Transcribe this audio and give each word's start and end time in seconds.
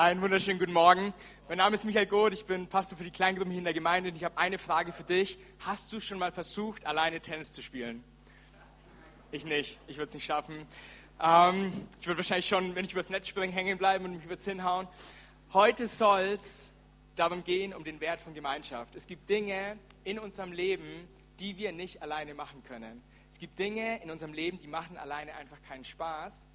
Einen 0.00 0.22
wunderschönen 0.22 0.58
guten 0.58 0.72
Morgen. 0.72 1.12
Mein 1.46 1.58
Name 1.58 1.74
ist 1.74 1.84
Michael 1.84 2.06
Goth, 2.06 2.32
ich 2.32 2.46
bin 2.46 2.66
Pastor 2.68 2.96
für 2.96 3.04
die 3.04 3.10
Kleingruppen 3.10 3.50
hier 3.50 3.58
in 3.58 3.64
der 3.64 3.74
Gemeinde 3.74 4.08
und 4.08 4.16
ich 4.16 4.24
habe 4.24 4.38
eine 4.38 4.56
Frage 4.56 4.94
für 4.94 5.04
dich. 5.04 5.38
Hast 5.58 5.92
du 5.92 6.00
schon 6.00 6.18
mal 6.18 6.32
versucht, 6.32 6.86
alleine 6.86 7.20
Tennis 7.20 7.52
zu 7.52 7.60
spielen? 7.60 8.02
Ich 9.30 9.44
nicht, 9.44 9.78
ich 9.88 9.98
würde 9.98 10.08
es 10.08 10.14
nicht 10.14 10.24
schaffen. 10.24 10.66
Ähm, 11.22 11.86
ich 12.00 12.06
würde 12.06 12.16
wahrscheinlich 12.16 12.48
schon, 12.48 12.74
wenn 12.74 12.86
ich 12.86 12.92
übers 12.92 13.10
Netz 13.10 13.28
springe, 13.28 13.52
hängen 13.52 13.76
bleiben 13.76 14.06
und 14.06 14.12
mich 14.12 14.38
es 14.38 14.42
hinhauen. 14.46 14.88
Heute 15.52 15.86
soll 15.86 16.34
es 16.38 16.72
darum 17.14 17.44
gehen, 17.44 17.74
um 17.74 17.84
den 17.84 18.00
Wert 18.00 18.22
von 18.22 18.32
Gemeinschaft. 18.32 18.96
Es 18.96 19.06
gibt 19.06 19.28
Dinge 19.28 19.76
in 20.04 20.18
unserem 20.18 20.52
Leben, 20.52 21.06
die 21.40 21.58
wir 21.58 21.72
nicht 21.72 22.00
alleine 22.00 22.32
machen 22.32 22.62
können. 22.62 23.02
Es 23.30 23.38
gibt 23.38 23.58
Dinge 23.58 24.02
in 24.02 24.10
unserem 24.10 24.32
Leben, 24.32 24.58
die 24.58 24.66
machen 24.66 24.96
alleine 24.96 25.34
einfach 25.34 25.60
keinen 25.68 25.84
Spaß. 25.84 26.48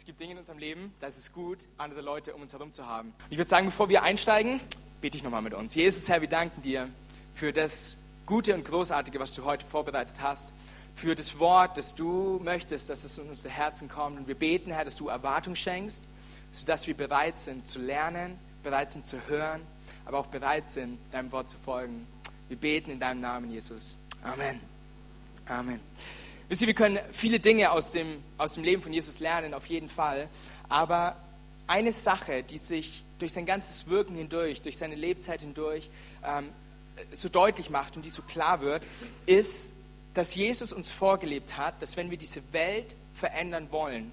Es 0.00 0.06
gibt 0.06 0.18
Dinge 0.18 0.32
in 0.32 0.38
unserem 0.38 0.56
Leben, 0.56 0.94
da 0.98 1.08
ist 1.08 1.18
es 1.18 1.30
gut, 1.30 1.66
andere 1.76 2.00
Leute 2.00 2.34
um 2.34 2.40
uns 2.40 2.54
herum 2.54 2.72
zu 2.72 2.86
haben. 2.86 3.08
Und 3.08 3.32
ich 3.32 3.36
würde 3.36 3.50
sagen, 3.50 3.66
bevor 3.66 3.90
wir 3.90 4.02
einsteigen, 4.02 4.58
bete 5.02 5.18
ich 5.18 5.22
nochmal 5.22 5.42
mit 5.42 5.52
uns. 5.52 5.74
Jesus, 5.74 6.08
Herr, 6.08 6.22
wir 6.22 6.28
danken 6.28 6.62
dir 6.62 6.88
für 7.34 7.52
das 7.52 7.98
Gute 8.24 8.54
und 8.54 8.64
Großartige, 8.64 9.20
was 9.20 9.34
du 9.34 9.44
heute 9.44 9.66
vorbereitet 9.66 10.16
hast, 10.18 10.54
für 10.94 11.14
das 11.14 11.38
Wort, 11.38 11.76
das 11.76 11.94
du 11.94 12.40
möchtest, 12.42 12.88
dass 12.88 13.04
es 13.04 13.18
in 13.18 13.28
unser 13.28 13.50
Herzen 13.50 13.90
kommt. 13.90 14.18
Und 14.18 14.26
wir 14.26 14.36
beten, 14.36 14.70
Herr, 14.70 14.86
dass 14.86 14.96
du 14.96 15.08
Erwartung 15.08 15.54
schenkst, 15.54 16.04
sodass 16.50 16.86
wir 16.86 16.96
bereit 16.96 17.38
sind 17.38 17.66
zu 17.66 17.78
lernen, 17.78 18.38
bereit 18.62 18.90
sind 18.90 19.04
zu 19.04 19.18
hören, 19.28 19.60
aber 20.06 20.20
auch 20.20 20.28
bereit 20.28 20.70
sind, 20.70 20.98
deinem 21.12 21.30
Wort 21.30 21.50
zu 21.50 21.58
folgen. 21.58 22.06
Wir 22.48 22.56
beten 22.56 22.90
in 22.90 23.00
deinem 23.00 23.20
Namen, 23.20 23.50
Jesus. 23.50 23.98
Amen. 24.22 24.60
Amen. 25.44 25.78
Wisst 26.50 26.62
ihr, 26.62 26.66
wir 26.66 26.74
können 26.74 26.98
viele 27.12 27.38
Dinge 27.38 27.70
aus 27.70 27.92
dem, 27.92 28.24
aus 28.36 28.54
dem 28.54 28.64
Leben 28.64 28.82
von 28.82 28.92
Jesus 28.92 29.20
lernen, 29.20 29.54
auf 29.54 29.66
jeden 29.66 29.88
Fall. 29.88 30.28
Aber 30.68 31.14
eine 31.68 31.92
Sache, 31.92 32.42
die 32.42 32.58
sich 32.58 33.04
durch 33.20 33.32
sein 33.32 33.46
ganzes 33.46 33.86
Wirken 33.86 34.16
hindurch, 34.16 34.60
durch 34.60 34.76
seine 34.76 34.96
Lebzeit 34.96 35.42
hindurch 35.42 35.88
ähm, 36.24 36.48
so 37.12 37.28
deutlich 37.28 37.70
macht 37.70 37.94
und 37.94 38.04
die 38.04 38.10
so 38.10 38.22
klar 38.22 38.62
wird, 38.62 38.82
ist, 39.26 39.74
dass 40.12 40.34
Jesus 40.34 40.72
uns 40.72 40.90
vorgelebt 40.90 41.56
hat, 41.56 41.80
dass 41.80 41.96
wenn 41.96 42.10
wir 42.10 42.18
diese 42.18 42.42
Welt 42.52 42.96
verändern 43.14 43.68
wollen, 43.70 44.10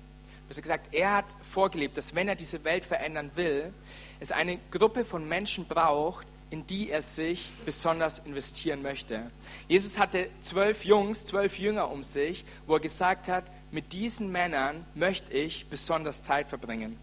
besser 0.47 0.61
gesagt, 0.61 0.93
er 0.93 1.13
hat 1.15 1.25
vorgelebt, 1.41 1.97
dass 1.97 2.13
wenn 2.13 2.27
er 2.27 2.35
diese 2.35 2.63
Welt 2.63 2.85
verändern 2.85 3.31
will, 3.33 3.73
es 4.19 4.31
eine 4.31 4.59
Gruppe 4.69 5.05
von 5.05 5.27
Menschen 5.27 5.65
braucht, 5.65 6.27
in 6.49 6.65
die 6.65 6.89
er 6.89 7.01
sich 7.01 7.51
besonders 7.65 8.19
investieren 8.19 8.81
möchte. 8.81 9.31
Jesus 9.67 9.97
hatte 9.97 10.29
zwölf 10.41 10.85
Jungs, 10.85 11.25
zwölf 11.25 11.59
Jünger 11.59 11.91
um 11.91 12.03
sich, 12.03 12.45
wo 12.65 12.75
er 12.75 12.79
gesagt 12.79 13.27
hat, 13.27 13.45
mit 13.71 13.93
diesen 13.93 14.31
Männern 14.31 14.85
möchte 14.95 15.33
ich 15.33 15.67
besonders 15.67 16.23
Zeit 16.23 16.47
verbringen. 16.47 16.97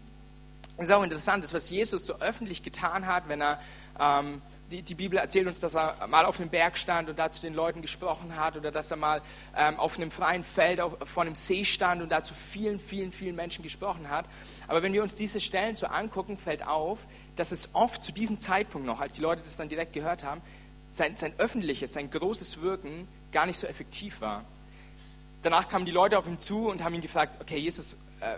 Es 0.77 0.87
ist 0.87 0.91
auch 0.91 1.03
interessant, 1.03 1.43
das, 1.43 1.53
was 1.53 1.69
Jesus 1.69 2.05
so 2.05 2.19
öffentlich 2.19 2.63
getan 2.63 3.05
hat, 3.05 3.29
wenn 3.29 3.41
er, 3.41 3.59
ähm, 3.99 4.41
die, 4.71 4.81
die, 4.81 4.95
Bibel 4.95 5.19
erzählt 5.19 5.47
uns, 5.47 5.59
dass 5.59 5.75
er 5.75 6.07
mal 6.07 6.25
auf 6.25 6.39
einem 6.39 6.49
Berg 6.49 6.77
stand 6.77 7.09
und 7.09 7.19
da 7.19 7.31
zu 7.31 7.41
den 7.41 7.53
Leuten 7.53 7.81
gesprochen 7.81 8.35
hat 8.35 8.57
oder 8.57 8.71
dass 8.71 8.91
er 8.91 8.97
mal 8.97 9.21
ähm, 9.55 9.79
auf 9.79 9.97
einem 9.97 10.11
freien 10.11 10.43
Feld 10.43 10.81
auf, 10.81 10.97
vor 11.07 11.23
einem 11.23 11.35
See 11.35 11.65
stand 11.65 12.01
und 12.01 12.09
da 12.09 12.23
zu 12.23 12.33
vielen, 12.33 12.79
vielen, 12.79 13.11
vielen 13.11 13.35
Menschen 13.35 13.63
gesprochen 13.63 14.09
hat. 14.09 14.25
Aber 14.67 14.81
wenn 14.81 14.93
wir 14.93 15.03
uns 15.03 15.13
diese 15.15 15.39
Stellen 15.39 15.75
so 15.75 15.85
angucken, 15.87 16.37
fällt 16.37 16.65
auf, 16.65 16.99
dass 17.35 17.51
es 17.51 17.69
oft 17.73 18.03
zu 18.03 18.11
diesem 18.11 18.39
Zeitpunkt 18.39 18.87
noch, 18.87 18.99
als 18.99 19.13
die 19.13 19.21
Leute 19.21 19.41
das 19.43 19.55
dann 19.55 19.69
direkt 19.69 19.93
gehört 19.93 20.23
haben, 20.23 20.41
sein, 20.91 21.15
sein 21.15 21.33
öffentliches, 21.37 21.93
sein 21.93 22.09
großes 22.09 22.61
Wirken 22.61 23.07
gar 23.31 23.45
nicht 23.45 23.59
so 23.59 23.67
effektiv 23.67 24.21
war. 24.21 24.45
Danach 25.41 25.69
kamen 25.69 25.85
die 25.85 25.91
Leute 25.91 26.17
auf 26.17 26.25
ihn 26.25 26.39
zu 26.39 26.69
und 26.69 26.83
haben 26.83 26.95
ihn 26.95 27.01
gefragt, 27.01 27.39
okay, 27.39 27.57
Jesus, 27.57 27.97
äh, 28.19 28.37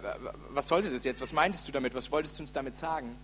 was 0.50 0.68
sollte 0.68 0.90
das 0.90 1.06
jetzt? 1.06 1.22
Was 1.22 1.32
meintest 1.32 1.68
du 1.68 1.72
damit? 1.72 1.94
Was 1.94 2.12
wolltest 2.12 2.38
du 2.38 2.44
uns 2.44 2.52
damit 2.52 2.76
sagen? 2.76 3.16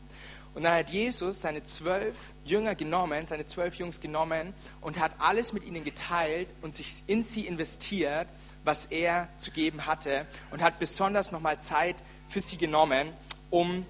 Und 0.56 0.64
dann 0.64 0.74
hat 0.74 0.92
Jesus 0.92 1.42
seine 1.42 1.64
zwölf 1.64 2.34
Jünger 2.46 2.76
genommen, 2.76 3.26
seine 3.26 3.46
zwölf 3.46 3.76
Jungs 3.76 4.00
genommen 4.00 4.54
und 4.82 5.00
hat 5.00 5.14
alles 5.18 5.52
mit 5.52 5.64
ihnen 5.64 5.84
geteilt 5.84 6.48
und 6.62 6.76
sich 6.76 7.04
in 7.08 7.24
sie 7.24 7.48
investiert, 7.48 8.28
was 8.64 8.86
er 8.86 9.30
zu 9.38 9.52
geben 9.52 9.86
hatte 9.86 10.28
und 10.52 10.62
hat 10.62 10.80
besonders 10.80 11.32
nochmal 11.32 11.60
Zeit 11.60 11.96
für 12.28 12.40
sie 12.40 12.58
genommen, 12.58 13.12
um 13.50 13.86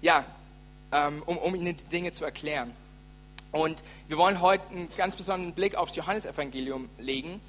ja, 0.00 0.24
ähm, 0.92 1.22
um, 1.26 1.36
um 1.38 1.54
ihnen 1.54 1.76
die 1.76 1.84
Dinge 1.84 2.12
zu 2.12 2.24
erklären. 2.24 2.72
Und 3.52 3.82
wir 4.08 4.18
wollen 4.18 4.40
heute 4.40 4.68
einen 4.70 4.88
ganz 4.96 5.16
besonderen 5.16 5.54
Blick 5.54 5.74
aufs 5.74 5.96
Johannesevangelium 5.96 6.88
legen, 6.98 7.40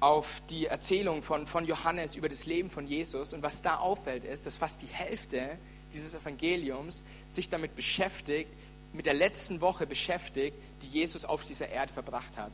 auf 0.00 0.42
die 0.50 0.66
Erzählung 0.66 1.22
von, 1.22 1.46
von 1.46 1.64
Johannes 1.64 2.16
über 2.16 2.28
das 2.28 2.44
Leben 2.44 2.68
von 2.70 2.86
Jesus. 2.86 3.32
Und 3.32 3.42
was 3.42 3.62
da 3.62 3.76
auffällt, 3.76 4.24
ist, 4.24 4.44
dass 4.44 4.56
fast 4.56 4.82
die 4.82 4.86
Hälfte 4.86 5.58
dieses 5.94 6.14
Evangeliums 6.14 7.04
sich 7.28 7.48
damit 7.48 7.74
beschäftigt, 7.76 8.50
mit 8.92 9.06
der 9.06 9.14
letzten 9.14 9.60
Woche 9.60 9.86
beschäftigt, 9.86 10.56
die 10.82 10.88
Jesus 10.88 11.24
auf 11.24 11.44
dieser 11.44 11.68
Erde 11.68 11.92
verbracht 11.92 12.36
hat. 12.36 12.52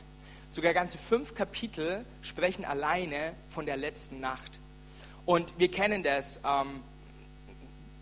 Sogar 0.49 0.73
ganze 0.73 0.97
fünf 0.97 1.35
Kapitel 1.35 2.05
sprechen 2.21 2.65
alleine 2.65 3.33
von 3.47 3.65
der 3.65 3.77
letzten 3.77 4.19
Nacht. 4.19 4.59
Und 5.25 5.57
wir 5.57 5.69
kennen 5.69 6.03
das. 6.03 6.39
Ähm, 6.45 6.81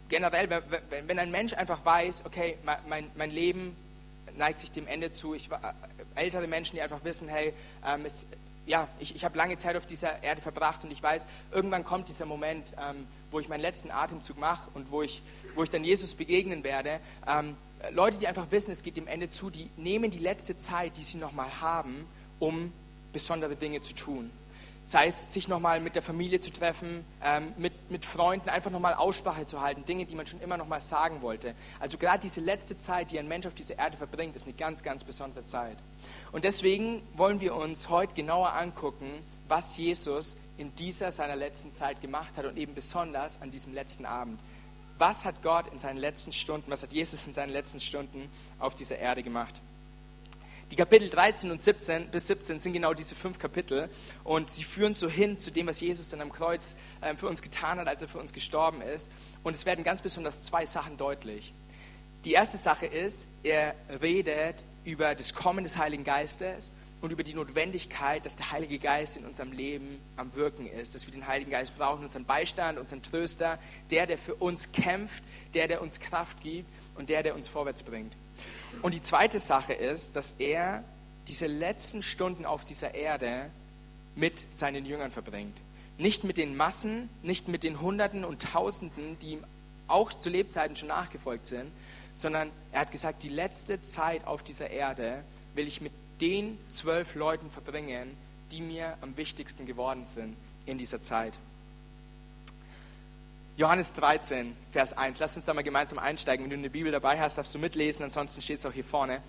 generell, 0.08 0.50
wenn, 0.50 1.08
wenn 1.08 1.20
ein 1.20 1.32
Mensch 1.32 1.54
einfach 1.54 1.86
weiß, 1.86 2.26
okay, 2.26 2.58
mein, 2.88 3.12
mein 3.16 3.32
Leben 3.32 3.76
neigt 4.36 4.60
sich 4.60 4.72
dem 4.72 4.88
Ende 4.88 5.14
zu, 5.14 5.34
ich, 5.36 5.52
äh, 5.52 5.58
ältere 6.16 6.48
Menschen, 6.48 6.76
die 6.76 6.82
einfach 6.82 7.04
wissen, 7.04 7.28
hey, 7.28 7.54
ähm, 7.86 8.06
es, 8.06 8.26
ja, 8.66 8.88
ich, 9.00 9.16
ich 9.16 9.26
habe 9.26 9.38
lange 9.38 9.58
Zeit 9.58 9.76
auf 9.76 9.86
dieser 9.86 10.24
Erde 10.24 10.42
verbracht 10.42 10.84
und 10.84 10.92
ich 10.92 11.02
weiß, 11.02 11.28
irgendwann 11.52 11.84
kommt 11.84 12.08
dieser 12.08 12.26
Moment, 12.26 12.74
ähm, 12.78 13.08
wo 13.32 13.40
ich 13.40 13.50
meinen 13.50 13.62
letzten 13.62 13.92
Atemzug 13.92 14.38
mache 14.38 14.70
und 14.74 14.92
wo 14.92 15.02
ich, 15.02 15.22
wo 15.56 15.64
ich 15.64 15.70
dann 15.70 15.84
Jesus 15.84 16.14
begegnen 16.14 16.64
werde. 16.64 17.00
Ähm, 17.28 17.56
Leute, 17.92 18.18
die 18.18 18.28
einfach 18.28 18.48
wissen, 18.52 18.72
es 18.72 18.84
geht 18.84 18.98
dem 18.98 19.08
Ende 19.08 19.30
zu, 19.30 19.50
die 19.50 19.70
nehmen 19.78 20.12
die 20.12 20.20
letzte 20.20 20.58
Zeit, 20.58 20.98
die 20.98 21.04
sie 21.04 21.18
nochmal 21.18 21.62
haben, 21.62 22.06
um 22.40 22.74
besondere 23.14 23.56
Dinge 23.56 23.82
zu 23.82 23.94
tun 23.94 24.32
sei 24.90 25.06
es 25.06 25.34
sich 25.34 25.48
nochmal 25.48 25.80
mit 25.82 25.94
der 25.94 26.02
Familie 26.02 26.40
zu 26.40 26.52
treffen, 26.52 27.06
ähm, 27.24 27.54
mit, 27.58 27.92
mit 27.92 28.06
Freunden, 28.06 28.50
einfach 28.50 28.72
nochmal 28.72 28.96
Aussprache 28.96 29.46
zu 29.46 29.62
halten, 29.62 29.86
Dinge, 29.86 30.06
die 30.06 30.16
man 30.16 30.26
schon 30.26 30.42
immer 30.42 30.58
nochmal 30.58 30.82
sagen 30.82 31.22
wollte. 31.22 31.54
Also 31.80 32.00
gerade 32.00 32.22
diese 32.22 32.42
letzte 32.42 32.76
Zeit, 32.76 33.12
die 33.12 33.20
ein 33.20 33.28
Mensch 33.28 33.46
auf 33.46 33.54
dieser 33.54 33.78
Erde 33.78 33.98
verbringt, 33.98 34.36
ist 34.36 34.46
eine 34.46 34.54
ganz, 34.54 34.82
ganz 34.82 35.04
besondere 35.04 35.46
Zeit. 35.46 35.78
Und 36.32 36.44
deswegen 36.44 37.04
wollen 37.16 37.40
wir 37.40 37.56
uns 37.56 37.90
heute 37.90 38.16
genauer 38.16 38.54
angucken, 38.54 39.12
was 39.48 39.78
Jesus 39.78 40.36
in 40.60 40.76
dieser 40.76 41.12
seiner 41.12 41.38
letzten 41.38 41.72
Zeit 41.72 42.02
gemacht 42.02 42.36
hat 42.36 42.46
und 42.46 42.58
eben 42.58 42.76
besonders 42.76 43.42
an 43.42 43.50
diesem 43.50 43.74
letzten 43.74 44.06
Abend. 44.06 44.40
Was 44.98 45.24
hat 45.24 45.42
Gott 45.42 45.68
in 45.72 45.80
seinen 45.80 45.98
letzten 45.98 46.34
Stunden, 46.34 46.70
was 46.70 46.84
hat 46.84 46.92
Jesus 46.92 47.26
in 47.26 47.32
seinen 47.32 47.52
letzten 47.52 47.80
Stunden 47.80 48.30
auf 48.60 48.76
dieser 48.76 48.98
Erde 48.98 49.24
gemacht? 49.24 49.62
Die 50.72 50.76
Kapitel 50.76 51.10
13 51.10 51.50
und 51.50 51.64
17 51.64 52.10
bis 52.10 52.28
17 52.28 52.60
sind 52.60 52.74
genau 52.74 52.94
diese 52.94 53.16
fünf 53.16 53.40
Kapitel 53.40 53.90
und 54.24 54.52
sie 54.52 54.64
führen 54.64 54.94
so 54.94 55.10
hin 55.10 55.40
zu 55.40 55.50
dem, 55.50 55.66
was 55.66 55.80
Jesus 55.80 56.10
dann 56.10 56.22
am 56.22 56.32
Kreuz 56.32 56.76
ähm, 57.02 57.18
für 57.18 57.28
uns 57.28 57.42
getan 57.42 57.80
hat, 57.80 57.88
als 57.88 58.02
er 58.02 58.08
für 58.10 58.20
uns 58.20 58.34
gestorben 58.34 58.82
ist. 58.82 59.10
Und 59.42 59.56
es 59.56 59.66
werden 59.66 59.84
ganz 59.84 60.02
besonders 60.02 60.44
zwei 60.44 60.66
Sachen 60.66 60.98
deutlich. 60.98 61.54
Die 62.26 62.34
erste 62.34 62.58
Sache 62.58 62.86
ist, 62.86 63.30
er 63.42 63.74
redet 64.02 64.64
über 64.84 65.16
das 65.16 65.34
Kommen 65.34 65.64
des 65.64 65.78
Heiligen 65.78 66.04
Geistes 66.04 66.74
und 67.02 67.12
über 67.12 67.24
die 67.24 67.34
Notwendigkeit, 67.34 68.26
dass 68.26 68.36
der 68.36 68.52
Heilige 68.52 68.78
Geist 68.78 69.16
in 69.16 69.26
unserem 69.26 69.52
Leben 69.52 70.00
am 70.18 70.34
Wirken 70.36 70.68
ist, 70.68 70.96
dass 70.96 71.06
wir 71.06 71.14
den 71.14 71.28
Heiligen 71.28 71.52
Geist 71.52 71.78
brauchen, 71.78 72.04
unseren 72.04 72.26
Beistand, 72.26 72.78
unseren 72.78 73.02
Tröster, 73.02 73.58
der, 73.90 74.06
der 74.06 74.18
für 74.18 74.36
uns 74.36 74.72
kämpft, 74.72 75.24
der, 75.54 75.68
der 75.68 75.82
uns 75.82 76.00
Kraft 76.00 76.42
gibt 76.42 76.70
und 76.96 77.10
der, 77.10 77.24
der 77.24 77.36
uns 77.36 77.48
vorwärts 77.48 77.84
bringt. 77.84 78.14
Und 78.82 78.94
die 78.94 79.02
zweite 79.02 79.40
Sache 79.40 79.74
ist, 79.74 80.16
dass 80.16 80.36
er 80.40 80.84
diese 81.28 81.48
letzten 81.48 82.02
Stunden 82.02 82.46
auf 82.46 82.66
dieser 82.66 82.96
Erde 82.96 83.50
mit 84.16 84.46
seinen 84.54 84.86
Jüngern 84.86 85.12
verbringt. 85.12 85.58
Nicht 85.98 86.24
mit 86.24 86.38
den 86.38 86.58
Massen, 86.58 87.10
nicht 87.24 87.48
mit 87.48 87.64
den 87.64 87.82
Hunderten 87.82 88.26
und 88.26 88.42
Tausenden, 88.42 89.18
die 89.20 89.34
ihm 89.34 89.46
auch 89.88 90.14
zu 90.14 90.30
Lebzeiten 90.30 90.76
schon 90.76 90.88
nachgefolgt 90.90 91.46
sind, 91.46 91.72
sondern 92.16 92.52
er 92.72 92.82
hat 92.82 92.92
gesagt, 92.92 93.24
die 93.24 93.30
letzte 93.30 93.82
Zeit 93.82 94.26
auf 94.28 94.44
dieser 94.44 94.70
Erde 94.70 95.24
will 95.56 95.68
ich 95.68 95.82
mit 95.82 95.92
den 96.22 96.58
zwölf 96.72 97.16
Leuten 97.16 97.50
verbringen, 97.50 98.16
die 98.52 98.62
mir 98.62 98.98
am 99.02 99.16
wichtigsten 99.18 99.66
geworden 99.66 100.06
sind 100.06 100.36
in 100.66 100.78
dieser 100.78 101.02
Zeit. 101.02 101.38
Johannes 103.58 103.92
13, 103.94 104.56
Vers 104.72 104.94
1. 104.94 105.20
Lass 105.20 105.36
uns 105.36 105.46
da 105.46 105.54
mal 105.54 105.64
gemeinsam 105.64 106.00
einsteigen. 106.00 106.46
Wenn 106.46 106.50
du 106.50 106.56
eine 106.56 106.70
Bibel 106.70 106.92
dabei 106.92 107.20
hast, 107.20 107.38
darfst 107.38 107.54
du 107.54 107.60
mitlesen, 107.60 108.04
ansonsten 108.04 108.42
steht 108.42 108.60
es 108.60 108.66
auch 108.66 108.72
hier 108.72 108.86
vorne. 108.86 109.22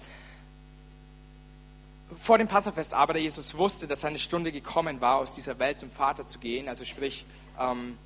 Vor 2.17 2.39
dem 2.39 2.47
Passafest 2.47 2.95
aber, 2.95 3.13
der 3.13 3.23
Jesus 3.23 3.57
wusste, 3.57 3.87
dass 3.87 4.03
seine 4.03 4.19
Stunde 4.19 4.53
gekommen 4.53 5.01
war, 5.01 5.17
aus 5.17 5.35
dieser 5.35 5.59
Welt 5.59 5.81
zum 5.81 5.91
Vater 5.91 6.27
zu 6.27 6.39
gehen, 6.39 6.69
also 6.69 6.85
sprich, 6.85 7.25
ähm, 7.59 7.99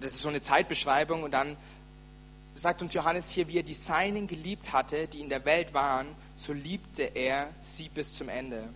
das 0.00 0.14
ist 0.14 0.20
so 0.20 0.28
eine 0.28 0.40
Zeitbeschreibung 0.40 1.22
und 1.22 1.32
dann 1.32 1.56
sagt 2.54 2.82
uns 2.82 2.94
Johannes 2.94 3.30
hier, 3.30 3.48
wie 3.48 3.58
er 3.58 3.62
die 3.62 3.74
Seinen 3.74 4.26
geliebt 4.26 4.72
hatte, 4.72 5.06
die 5.08 5.20
in 5.20 5.28
der 5.28 5.44
Welt 5.44 5.72
waren, 5.72 6.06
so 6.40 6.54
liebte 6.54 7.02
er 7.02 7.48
sie 7.58 7.90
bis 7.90 8.16
zum 8.16 8.30
Ende. 8.30 8.70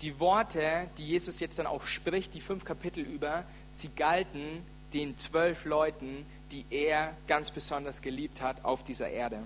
Die 0.00 0.18
Worte, 0.18 0.88
die 0.96 1.04
Jesus 1.04 1.38
jetzt 1.38 1.58
dann 1.58 1.66
auch 1.66 1.86
spricht, 1.86 2.32
die 2.32 2.40
fünf 2.40 2.64
Kapitel 2.64 3.04
über, 3.04 3.44
sie 3.72 3.90
galten 3.90 4.64
den 4.94 5.18
zwölf 5.18 5.66
Leuten, 5.66 6.24
die 6.50 6.64
er 6.70 7.14
ganz 7.26 7.50
besonders 7.50 8.00
geliebt 8.00 8.40
hat 8.40 8.64
auf 8.64 8.84
dieser 8.84 9.10
Erde. 9.10 9.40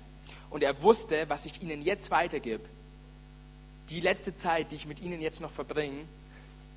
Und 0.50 0.62
er 0.62 0.82
wusste, 0.82 1.28
was 1.28 1.46
ich 1.46 1.60
ihnen 1.60 1.82
jetzt 1.82 2.12
weitergib, 2.12 2.60
die 3.90 4.00
letzte 4.00 4.36
Zeit, 4.36 4.70
die 4.70 4.76
ich 4.76 4.86
mit 4.86 5.00
ihnen 5.00 5.20
jetzt 5.20 5.40
noch 5.40 5.50
verbringe, 5.50 6.04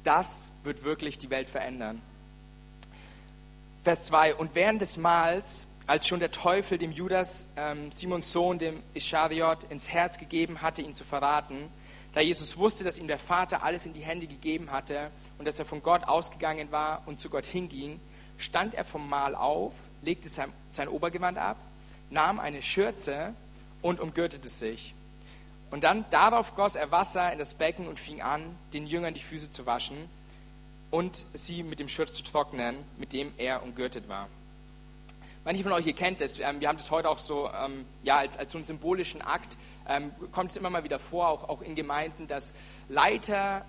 das 0.03 0.51
wird 0.63 0.83
wirklich 0.83 1.19
die 1.19 1.29
Welt 1.29 1.49
verändern. 1.49 2.01
Vers 3.83 4.07
2. 4.07 4.35
Und 4.35 4.55
während 4.55 4.81
des 4.81 4.97
Mahls, 4.97 5.67
als 5.91 6.07
schon 6.07 6.21
der 6.21 6.31
Teufel 6.31 6.77
dem 6.77 6.93
Judas, 6.93 7.49
ähm, 7.57 7.91
Simons 7.91 8.31
Sohn, 8.31 8.57
dem 8.57 8.81
Ischariot, 8.93 9.65
ins 9.65 9.89
Herz 9.89 10.17
gegeben 10.17 10.61
hatte, 10.61 10.81
ihn 10.81 10.95
zu 10.95 11.03
verraten, 11.03 11.69
da 12.13 12.21
Jesus 12.21 12.57
wusste, 12.57 12.85
dass 12.85 12.97
ihm 12.97 13.09
der 13.09 13.19
Vater 13.19 13.61
alles 13.61 13.85
in 13.85 13.91
die 13.91 13.99
Hände 13.99 14.25
gegeben 14.25 14.71
hatte 14.71 15.11
und 15.37 15.45
dass 15.45 15.59
er 15.59 15.65
von 15.65 15.83
Gott 15.83 16.05
ausgegangen 16.05 16.71
war 16.71 17.01
und 17.07 17.19
zu 17.19 17.29
Gott 17.29 17.45
hinging, 17.45 17.99
stand 18.37 18.73
er 18.73 18.85
vom 18.85 19.09
Mahl 19.09 19.35
auf, 19.35 19.73
legte 20.01 20.29
sein, 20.29 20.53
sein 20.69 20.87
Obergewand 20.87 21.37
ab, 21.37 21.57
nahm 22.09 22.39
eine 22.39 22.61
Schürze 22.61 23.33
und 23.81 23.99
umgürtete 23.99 24.47
sich. 24.47 24.95
Und 25.71 25.83
dann 25.83 26.05
darauf 26.09 26.55
goss 26.55 26.75
er 26.75 26.91
Wasser 26.91 27.33
in 27.33 27.37
das 27.37 27.53
Becken 27.53 27.89
und 27.89 27.99
fing 27.99 28.21
an, 28.21 28.55
den 28.73 28.87
Jüngern 28.87 29.13
die 29.13 29.19
Füße 29.19 29.51
zu 29.51 29.65
waschen 29.65 29.97
und 30.89 31.25
sie 31.33 31.63
mit 31.63 31.81
dem 31.81 31.89
Schurz 31.89 32.13
zu 32.13 32.23
trocknen, 32.23 32.77
mit 32.97 33.11
dem 33.11 33.33
er 33.37 33.61
umgürtet 33.61 34.07
war. 34.07 34.29
Manche 35.43 35.63
von 35.63 35.71
euch, 35.71 35.87
ihr 35.87 35.93
kennt 35.93 36.21
es, 36.21 36.39
ähm, 36.39 36.61
wir 36.61 36.67
haben 36.67 36.77
das 36.77 36.91
heute 36.91 37.09
auch 37.09 37.17
so 37.17 37.49
ähm, 37.49 37.85
ja, 38.03 38.17
als, 38.17 38.37
als 38.37 38.51
so 38.51 38.59
einen 38.59 38.65
symbolischen 38.65 39.23
Akt, 39.23 39.57
ähm, 39.87 40.11
kommt 40.31 40.51
es 40.51 40.57
immer 40.57 40.69
mal 40.69 40.83
wieder 40.83 40.99
vor, 40.99 41.29
auch, 41.29 41.49
auch 41.49 41.63
in 41.63 41.73
Gemeinden, 41.73 42.27
dass 42.27 42.53
Leiter 42.89 43.65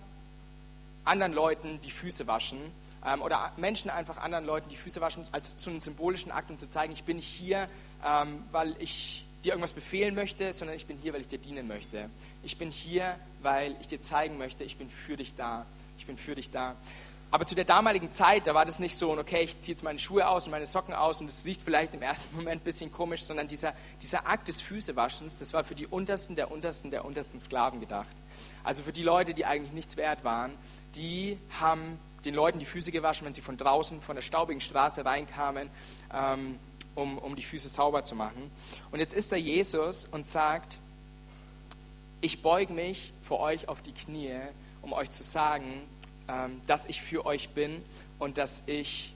anderen 1.06 1.32
Leuten 1.32 1.80
die 1.82 1.90
Füße 1.90 2.26
waschen 2.26 2.58
oder 3.24 3.50
Menschen 3.56 3.90
einfach 3.90 4.18
anderen 4.18 4.44
Leuten 4.44 4.68
die 4.68 4.76
Füße 4.76 5.00
waschen, 5.00 5.24
als 5.32 5.54
so 5.56 5.70
einen 5.70 5.80
symbolischen 5.80 6.30
Akt, 6.30 6.50
um 6.50 6.58
zu 6.58 6.68
zeigen, 6.68 6.92
ich 6.92 7.02
bin 7.02 7.16
nicht 7.16 7.26
hier, 7.26 7.68
weil 8.52 8.76
ich 8.78 9.26
dir 9.42 9.48
irgendwas 9.48 9.72
befehlen 9.72 10.14
möchte, 10.14 10.52
sondern 10.52 10.76
ich 10.76 10.86
bin 10.86 10.96
hier, 10.98 11.12
weil 11.12 11.20
ich 11.20 11.26
dir 11.26 11.40
dienen 11.40 11.66
möchte. 11.66 12.08
Ich 12.44 12.58
bin 12.58 12.70
hier, 12.70 13.16
weil 13.40 13.74
ich 13.80 13.88
dir 13.88 14.00
zeigen 14.00 14.38
möchte, 14.38 14.62
ich 14.62 14.76
bin 14.76 14.88
für 14.88 15.16
dich 15.16 15.34
da. 15.34 15.66
Ich 15.98 16.06
bin 16.06 16.16
für 16.16 16.36
dich 16.36 16.52
da. 16.52 16.76
Aber 17.32 17.46
zu 17.46 17.54
der 17.54 17.64
damaligen 17.64 18.12
Zeit, 18.12 18.46
da 18.46 18.54
war 18.54 18.66
das 18.66 18.78
nicht 18.78 18.94
so, 18.94 19.10
okay, 19.18 19.42
ich 19.44 19.58
ziehe 19.62 19.72
jetzt 19.72 19.82
meine 19.82 19.98
Schuhe 19.98 20.28
aus 20.28 20.44
und 20.46 20.50
meine 20.50 20.66
Socken 20.66 20.92
aus 20.92 21.18
und 21.22 21.28
das 21.28 21.42
sieht 21.42 21.62
vielleicht 21.62 21.94
im 21.94 22.02
ersten 22.02 22.36
Moment 22.36 22.60
ein 22.60 22.64
bisschen 22.64 22.92
komisch, 22.92 23.24
sondern 23.24 23.48
dieser, 23.48 23.72
dieser 24.02 24.26
Akt 24.28 24.48
des 24.48 24.60
Füßewaschens, 24.60 25.38
das 25.38 25.54
war 25.54 25.64
für 25.64 25.74
die 25.74 25.86
untersten 25.86 26.36
der 26.36 26.52
untersten 26.52 26.90
der 26.90 27.06
untersten 27.06 27.40
Sklaven 27.40 27.80
gedacht. 27.80 28.14
Also 28.62 28.82
für 28.82 28.92
die 28.92 29.02
Leute, 29.02 29.32
die 29.32 29.46
eigentlich 29.46 29.72
nichts 29.72 29.96
wert 29.96 30.24
waren, 30.24 30.52
die 30.94 31.38
haben 31.58 31.98
den 32.26 32.34
Leuten 32.34 32.58
die 32.58 32.66
Füße 32.66 32.92
gewaschen, 32.92 33.26
wenn 33.26 33.34
sie 33.34 33.40
von 33.40 33.56
draußen, 33.56 34.02
von 34.02 34.14
der 34.14 34.22
staubigen 34.22 34.60
Straße 34.60 35.04
reinkamen. 35.04 35.70
Ähm, 36.12 36.58
um, 36.94 37.16
um 37.16 37.36
die 37.36 37.42
Füße 37.42 37.70
sauber 37.70 38.04
zu 38.04 38.14
machen. 38.14 38.50
Und 38.90 39.00
jetzt 39.00 39.14
ist 39.14 39.32
da 39.32 39.36
Jesus 39.36 40.06
und 40.06 40.26
sagt, 40.26 40.76
ich 42.20 42.42
beuge 42.42 42.72
mich 42.72 43.12
vor 43.22 43.40
euch 43.40 43.68
auf 43.68 43.82
die 43.82 43.92
Knie, 43.92 44.38
um 44.82 44.92
euch 44.92 45.10
zu 45.10 45.22
sagen, 45.22 45.88
dass 46.66 46.86
ich 46.86 47.02
für 47.02 47.26
euch 47.26 47.50
bin 47.50 47.82
und 48.18 48.38
dass 48.38 48.62
ich, 48.66 49.14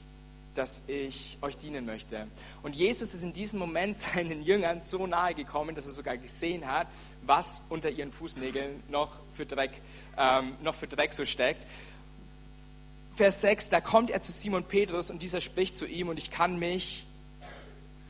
dass 0.54 0.82
ich 0.86 1.38
euch 1.42 1.56
dienen 1.56 1.86
möchte. 1.86 2.26
Und 2.62 2.74
Jesus 2.74 3.14
ist 3.14 3.22
in 3.22 3.32
diesem 3.32 3.58
Moment 3.58 3.96
seinen 4.14 4.42
Jüngern 4.42 4.82
so 4.82 5.06
nahe 5.06 5.34
gekommen, 5.34 5.74
dass 5.74 5.86
er 5.86 5.92
sogar 5.92 6.16
gesehen 6.16 6.66
hat, 6.66 6.88
was 7.22 7.62
unter 7.68 7.90
ihren 7.90 8.12
Fußnägeln 8.12 8.82
noch 8.88 9.10
für 9.34 9.46
Dreck, 9.46 9.80
ähm, 10.16 10.54
noch 10.62 10.74
für 10.74 10.86
Dreck 10.86 11.12
so 11.12 11.24
steckt. 11.24 11.66
Vers 13.16 13.40
6, 13.40 13.70
da 13.70 13.80
kommt 13.80 14.10
er 14.10 14.20
zu 14.20 14.30
Simon 14.30 14.64
Petrus 14.64 15.10
und 15.10 15.22
dieser 15.22 15.40
spricht 15.40 15.76
zu 15.76 15.86
ihm 15.86 16.08
und 16.08 16.18
ich 16.18 16.30
kann 16.30 16.58
mich 16.58 17.06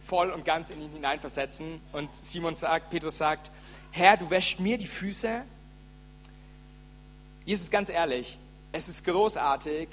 voll 0.07 0.31
und 0.31 0.45
ganz 0.45 0.71
in 0.71 0.81
ihn 0.81 0.91
hineinversetzen. 0.93 1.81
Und 1.93 2.09
Simon 2.25 2.55
sagt, 2.55 2.91
Petrus 2.91 3.19
sagt, 3.19 3.51
Herr, 3.91 4.17
du 4.17 4.31
wäschst 4.31 4.61
mir 4.61 4.79
die 4.79 4.87
Füße. 4.87 5.43
Jesus, 7.45 7.71
ganz 7.71 7.89
ehrlich, 7.89 8.39
es 8.77 8.89
ist 8.89 9.05
großartig, 9.05 9.89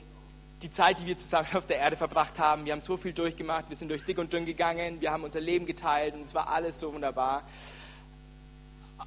die 0.61 0.69
Zeit, 0.69 0.99
die 0.99 1.05
wir 1.05 1.17
zusammen 1.17 1.47
auf 1.53 1.65
der 1.65 1.77
Erde 1.77 1.95
verbracht 1.95 2.37
haben. 2.37 2.65
Wir 2.65 2.73
haben 2.73 2.81
so 2.81 2.97
viel 2.97 3.13
durchgemacht, 3.13 3.69
wir 3.69 3.75
sind 3.75 3.89
durch 3.89 4.03
dick 4.03 4.17
und 4.17 4.33
dünn 4.33 4.45
gegangen, 4.45 4.99
wir 4.99 5.11
haben 5.11 5.23
unser 5.23 5.39
Leben 5.39 5.65
geteilt 5.65 6.13
und 6.15 6.21
es 6.21 6.33
war 6.33 6.49
alles 6.49 6.79
so 6.79 6.93
wunderbar. 6.93 7.43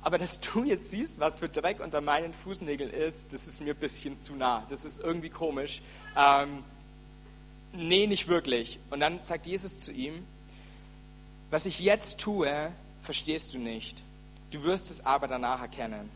Aber 0.03 0.19
dass 0.19 0.41
du 0.41 0.65
jetzt 0.65 0.91
siehst, 0.91 1.21
was 1.21 1.41
für 1.41 1.49
Dreck 1.49 1.81
unter 1.81 2.01
meinen 2.01 2.33
Fußnägeln 2.33 2.91
ist, 2.91 3.33
das 3.33 3.47
ist 3.47 3.61
mir 3.61 3.75
ein 3.75 3.81
bisschen 3.81 4.19
zu 4.19 4.35
nah. 4.35 4.67
Das 4.71 4.85
ist 4.85 4.99
irgendwie 4.99 5.31
komisch. 5.31 5.83
Ähm, 6.17 6.65
nee, 7.73 8.07
nicht 8.07 8.29
wirklich. 8.29 8.79
Und 8.91 9.01
dann 9.01 9.23
sagt 9.23 9.47
Jesus 9.47 9.79
zu 9.79 9.93
ihm, 9.93 10.27
was 11.51 11.67
ich 11.67 11.81
jetzt 11.81 12.19
tue, 12.19 12.73
verstehst 13.01 13.55
du 13.55 13.59
nicht. 13.59 14.03
Du 14.51 14.65
wirst 14.65 14.91
es 14.91 15.05
aber 15.05 15.29
danach 15.29 15.61
erkennen. 15.61 16.11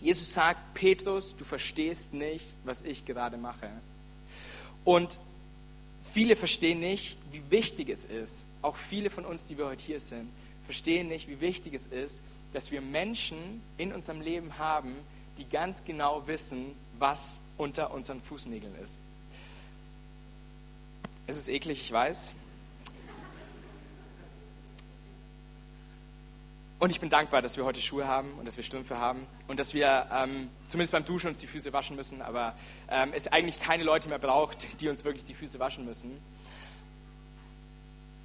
Jesus 0.00 0.32
sagt, 0.32 0.74
Petrus, 0.74 1.34
du 1.36 1.44
verstehst 1.44 2.12
nicht, 2.12 2.44
was 2.64 2.82
ich 2.82 3.04
gerade 3.04 3.36
mache. 3.36 3.70
Und 4.84 5.18
viele 6.12 6.36
verstehen 6.36 6.80
nicht, 6.80 7.16
wie 7.32 7.42
wichtig 7.50 7.88
es 7.88 8.04
ist, 8.04 8.44
auch 8.62 8.76
viele 8.76 9.10
von 9.10 9.24
uns, 9.24 9.44
die 9.44 9.58
wir 9.58 9.66
heute 9.66 9.84
hier 9.84 10.00
sind, 10.00 10.30
verstehen 10.64 11.08
nicht, 11.08 11.28
wie 11.28 11.40
wichtig 11.40 11.74
es 11.74 11.86
ist, 11.86 12.22
dass 12.52 12.70
wir 12.70 12.80
Menschen 12.80 13.62
in 13.78 13.92
unserem 13.92 14.20
Leben 14.20 14.58
haben, 14.58 14.94
die 15.38 15.48
ganz 15.48 15.84
genau 15.84 16.26
wissen, 16.26 16.74
was 16.98 17.40
unter 17.56 17.92
unseren 17.92 18.22
Fußnägeln 18.22 18.74
ist. 18.82 18.98
Es 21.26 21.36
ist 21.36 21.48
eklig, 21.48 21.80
ich 21.82 21.92
weiß. 21.92 22.32
Und 26.78 26.90
ich 26.90 27.00
bin 27.00 27.10
dankbar, 27.10 27.42
dass 27.42 27.56
wir 27.56 27.64
heute 27.64 27.80
Schuhe 27.80 28.06
haben 28.06 28.32
und 28.38 28.46
dass 28.46 28.56
wir 28.56 28.64
Strümpfe 28.64 28.98
haben 28.98 29.26
und 29.48 29.60
dass 29.60 29.74
wir 29.74 30.08
ähm, 30.12 30.48
zumindest 30.68 30.92
beim 30.92 31.04
Duschen 31.04 31.28
uns 31.28 31.38
die 31.38 31.46
Füße 31.46 31.72
waschen 31.72 31.96
müssen, 31.96 32.22
aber 32.22 32.54
ähm, 32.90 33.12
es 33.14 33.28
eigentlich 33.28 33.60
keine 33.60 33.84
Leute 33.84 34.08
mehr 34.08 34.18
braucht, 34.18 34.66
die 34.80 34.88
uns 34.88 35.04
wirklich 35.04 35.24
die 35.24 35.34
Füße 35.34 35.58
waschen 35.58 35.84
müssen. 35.84 36.20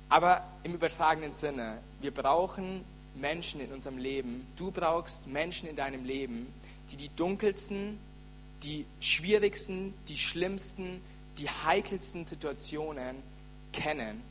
Aber 0.09 0.43
im 0.63 0.73
übertragenen 0.73 1.31
Sinne, 1.31 1.77
wir 2.01 2.11
brauchen 2.11 2.83
Menschen 3.15 3.61
in 3.61 3.71
unserem 3.71 3.97
Leben. 3.97 4.45
Du 4.57 4.71
brauchst 4.71 5.27
Menschen 5.27 5.69
in 5.69 5.75
deinem 5.75 6.03
Leben, 6.03 6.51
die 6.91 6.97
die 6.97 7.09
dunkelsten, 7.15 7.97
die 8.63 8.85
schwierigsten, 8.99 9.93
die 10.07 10.17
schlimmsten, 10.17 11.01
die 11.37 11.49
heikelsten 11.49 12.25
Situationen 12.25 13.15
kennen, 13.71 14.21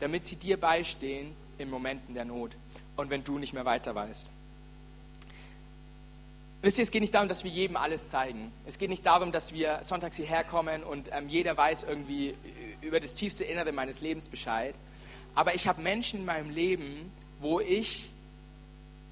damit 0.00 0.26
sie 0.26 0.36
dir 0.36 0.58
beistehen 0.58 1.34
in 1.58 1.70
Momenten 1.70 2.14
der 2.14 2.24
Not 2.24 2.52
und 2.96 3.10
wenn 3.10 3.24
du 3.24 3.38
nicht 3.38 3.52
mehr 3.52 3.64
weiter 3.64 3.94
weißt. 3.94 4.30
Wisst 6.66 6.78
ihr, 6.78 6.82
es 6.82 6.90
geht 6.90 7.02
nicht 7.02 7.14
darum, 7.14 7.28
dass 7.28 7.44
wir 7.44 7.50
jedem 7.52 7.76
alles 7.76 8.08
zeigen. 8.08 8.50
Es 8.66 8.76
geht 8.76 8.90
nicht 8.90 9.06
darum, 9.06 9.30
dass 9.30 9.52
wir 9.52 9.78
sonntags 9.84 10.16
hierher 10.16 10.42
kommen 10.42 10.82
und 10.82 11.10
ähm, 11.12 11.28
jeder 11.28 11.56
weiß 11.56 11.84
irgendwie 11.84 12.34
über 12.80 12.98
das 12.98 13.14
tiefste 13.14 13.44
Innere 13.44 13.70
meines 13.70 14.00
Lebens 14.00 14.28
Bescheid. 14.28 14.74
Aber 15.36 15.54
ich 15.54 15.68
habe 15.68 15.80
Menschen 15.80 16.18
in 16.18 16.26
meinem 16.26 16.50
Leben, 16.50 17.12
wo 17.38 17.60
ich 17.60 18.10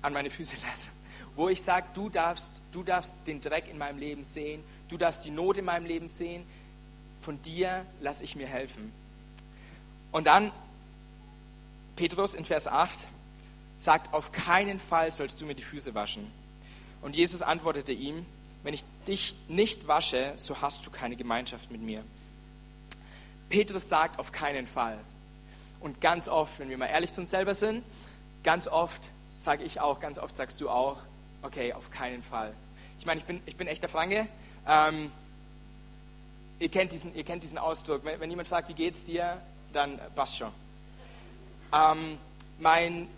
an 0.02 0.12
meine 0.12 0.30
Füße 0.30 0.56
lasse, 0.68 0.88
wo 1.36 1.48
ich 1.48 1.62
sage, 1.62 1.86
du 1.94 2.08
darfst, 2.08 2.60
du 2.72 2.82
darfst 2.82 3.18
den 3.28 3.40
Dreck 3.40 3.68
in 3.70 3.78
meinem 3.78 3.98
Leben 3.98 4.24
sehen, 4.24 4.64
du 4.88 4.96
darfst 4.96 5.24
die 5.24 5.30
Not 5.30 5.56
in 5.56 5.64
meinem 5.64 5.86
Leben 5.86 6.08
sehen, 6.08 6.44
von 7.20 7.40
dir 7.42 7.86
lasse 8.00 8.24
ich 8.24 8.34
mir 8.34 8.48
helfen. 8.48 8.92
Und 10.10 10.26
dann 10.26 10.50
Petrus 11.94 12.34
in 12.34 12.44
Vers 12.44 12.66
8, 12.66 12.98
sagt, 13.78 14.12
auf 14.12 14.32
keinen 14.32 14.80
Fall 14.80 15.12
sollst 15.12 15.40
du 15.40 15.46
mir 15.46 15.54
die 15.54 15.62
Füße 15.62 15.94
waschen. 15.94 16.32
Und 17.04 17.16
Jesus 17.16 17.42
antwortete 17.42 17.92
ihm, 17.92 18.24
wenn 18.62 18.72
ich 18.72 18.82
dich 19.06 19.36
nicht 19.46 19.86
wasche, 19.86 20.32
so 20.36 20.62
hast 20.62 20.86
du 20.86 20.90
keine 20.90 21.16
Gemeinschaft 21.16 21.70
mit 21.70 21.82
mir. 21.82 22.02
Petrus 23.50 23.90
sagt, 23.90 24.18
auf 24.18 24.32
keinen 24.32 24.66
Fall. 24.66 24.98
Und 25.80 26.00
ganz 26.00 26.28
oft, 26.28 26.58
wenn 26.58 26.70
wir 26.70 26.78
mal 26.78 26.86
ehrlich 26.86 27.12
zu 27.12 27.20
uns 27.20 27.30
selber 27.30 27.52
sind, 27.52 27.84
ganz 28.42 28.66
oft 28.66 29.10
sage 29.36 29.64
ich 29.64 29.82
auch, 29.82 30.00
ganz 30.00 30.18
oft 30.18 30.34
sagst 30.34 30.62
du 30.62 30.70
auch, 30.70 30.96
okay, 31.42 31.74
auf 31.74 31.90
keinen 31.90 32.22
Fall. 32.22 32.54
Ich 32.98 33.04
meine, 33.04 33.20
ich 33.20 33.26
bin, 33.26 33.42
ich 33.44 33.56
bin 33.56 33.66
echter 33.66 33.90
Franke. 33.90 34.26
Ähm, 34.66 35.12
ihr, 36.58 36.70
kennt 36.70 36.92
diesen, 36.92 37.14
ihr 37.14 37.24
kennt 37.24 37.42
diesen 37.42 37.58
Ausdruck. 37.58 38.02
Wenn, 38.06 38.18
wenn 38.18 38.30
jemand 38.30 38.48
fragt, 38.48 38.70
wie 38.70 38.74
geht's 38.74 39.04
dir, 39.04 39.42
dann 39.74 40.00
passt 40.14 40.38
schon. 40.38 40.52
Ähm, 41.70 42.16
mein 42.58 43.08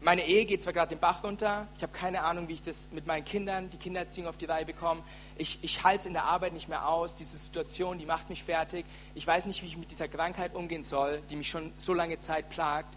meine 0.00 0.24
Ehe 0.24 0.44
geht 0.44 0.62
zwar 0.62 0.72
gerade 0.72 0.90
den 0.90 1.00
Bach 1.00 1.24
runter, 1.24 1.66
ich 1.76 1.82
habe 1.82 1.92
keine 1.92 2.22
Ahnung, 2.22 2.48
wie 2.48 2.52
ich 2.52 2.62
das 2.62 2.88
mit 2.92 3.06
meinen 3.06 3.24
Kindern, 3.24 3.68
die 3.70 3.78
Kindererziehung 3.78 4.28
auf 4.28 4.36
die 4.36 4.44
Reihe 4.44 4.64
bekomme. 4.64 5.02
Ich, 5.36 5.58
ich 5.62 5.82
halte 5.82 6.00
es 6.00 6.06
in 6.06 6.12
der 6.12 6.24
Arbeit 6.24 6.52
nicht 6.52 6.68
mehr 6.68 6.86
aus, 6.86 7.14
diese 7.14 7.36
Situation, 7.36 7.98
die 7.98 8.06
macht 8.06 8.30
mich 8.30 8.44
fertig. 8.44 8.86
Ich 9.14 9.26
weiß 9.26 9.46
nicht, 9.46 9.62
wie 9.62 9.66
ich 9.66 9.76
mit 9.76 9.90
dieser 9.90 10.06
Krankheit 10.06 10.54
umgehen 10.54 10.84
soll, 10.84 11.20
die 11.30 11.36
mich 11.36 11.48
schon 11.48 11.72
so 11.78 11.94
lange 11.94 12.18
Zeit 12.20 12.48
plagt. 12.48 12.96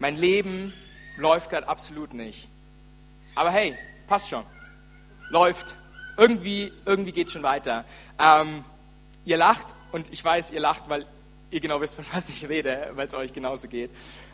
Mein 0.00 0.16
Leben 0.16 0.72
läuft 1.16 1.50
gerade 1.50 1.68
absolut 1.68 2.14
nicht. 2.14 2.48
Aber 3.36 3.50
hey, 3.50 3.78
passt 4.08 4.28
schon. 4.28 4.44
Läuft. 5.30 5.76
Irgendwie, 6.16 6.72
irgendwie 6.84 7.12
geht 7.12 7.30
schon 7.30 7.42
weiter. 7.42 7.84
Ähm, 8.18 8.64
ihr 9.24 9.36
lacht, 9.36 9.68
und 9.92 10.12
ich 10.12 10.24
weiß, 10.24 10.50
ihr 10.50 10.60
lacht, 10.60 10.88
weil 10.88 11.06
ihr 11.50 11.60
genau 11.60 11.80
wisst, 11.80 11.94
von 11.94 12.04
was 12.12 12.28
ich 12.30 12.48
rede, 12.48 12.90
weil 12.94 13.06
es 13.06 13.14
euch 13.14 13.32
genauso 13.32 13.68
geht, 13.68 13.90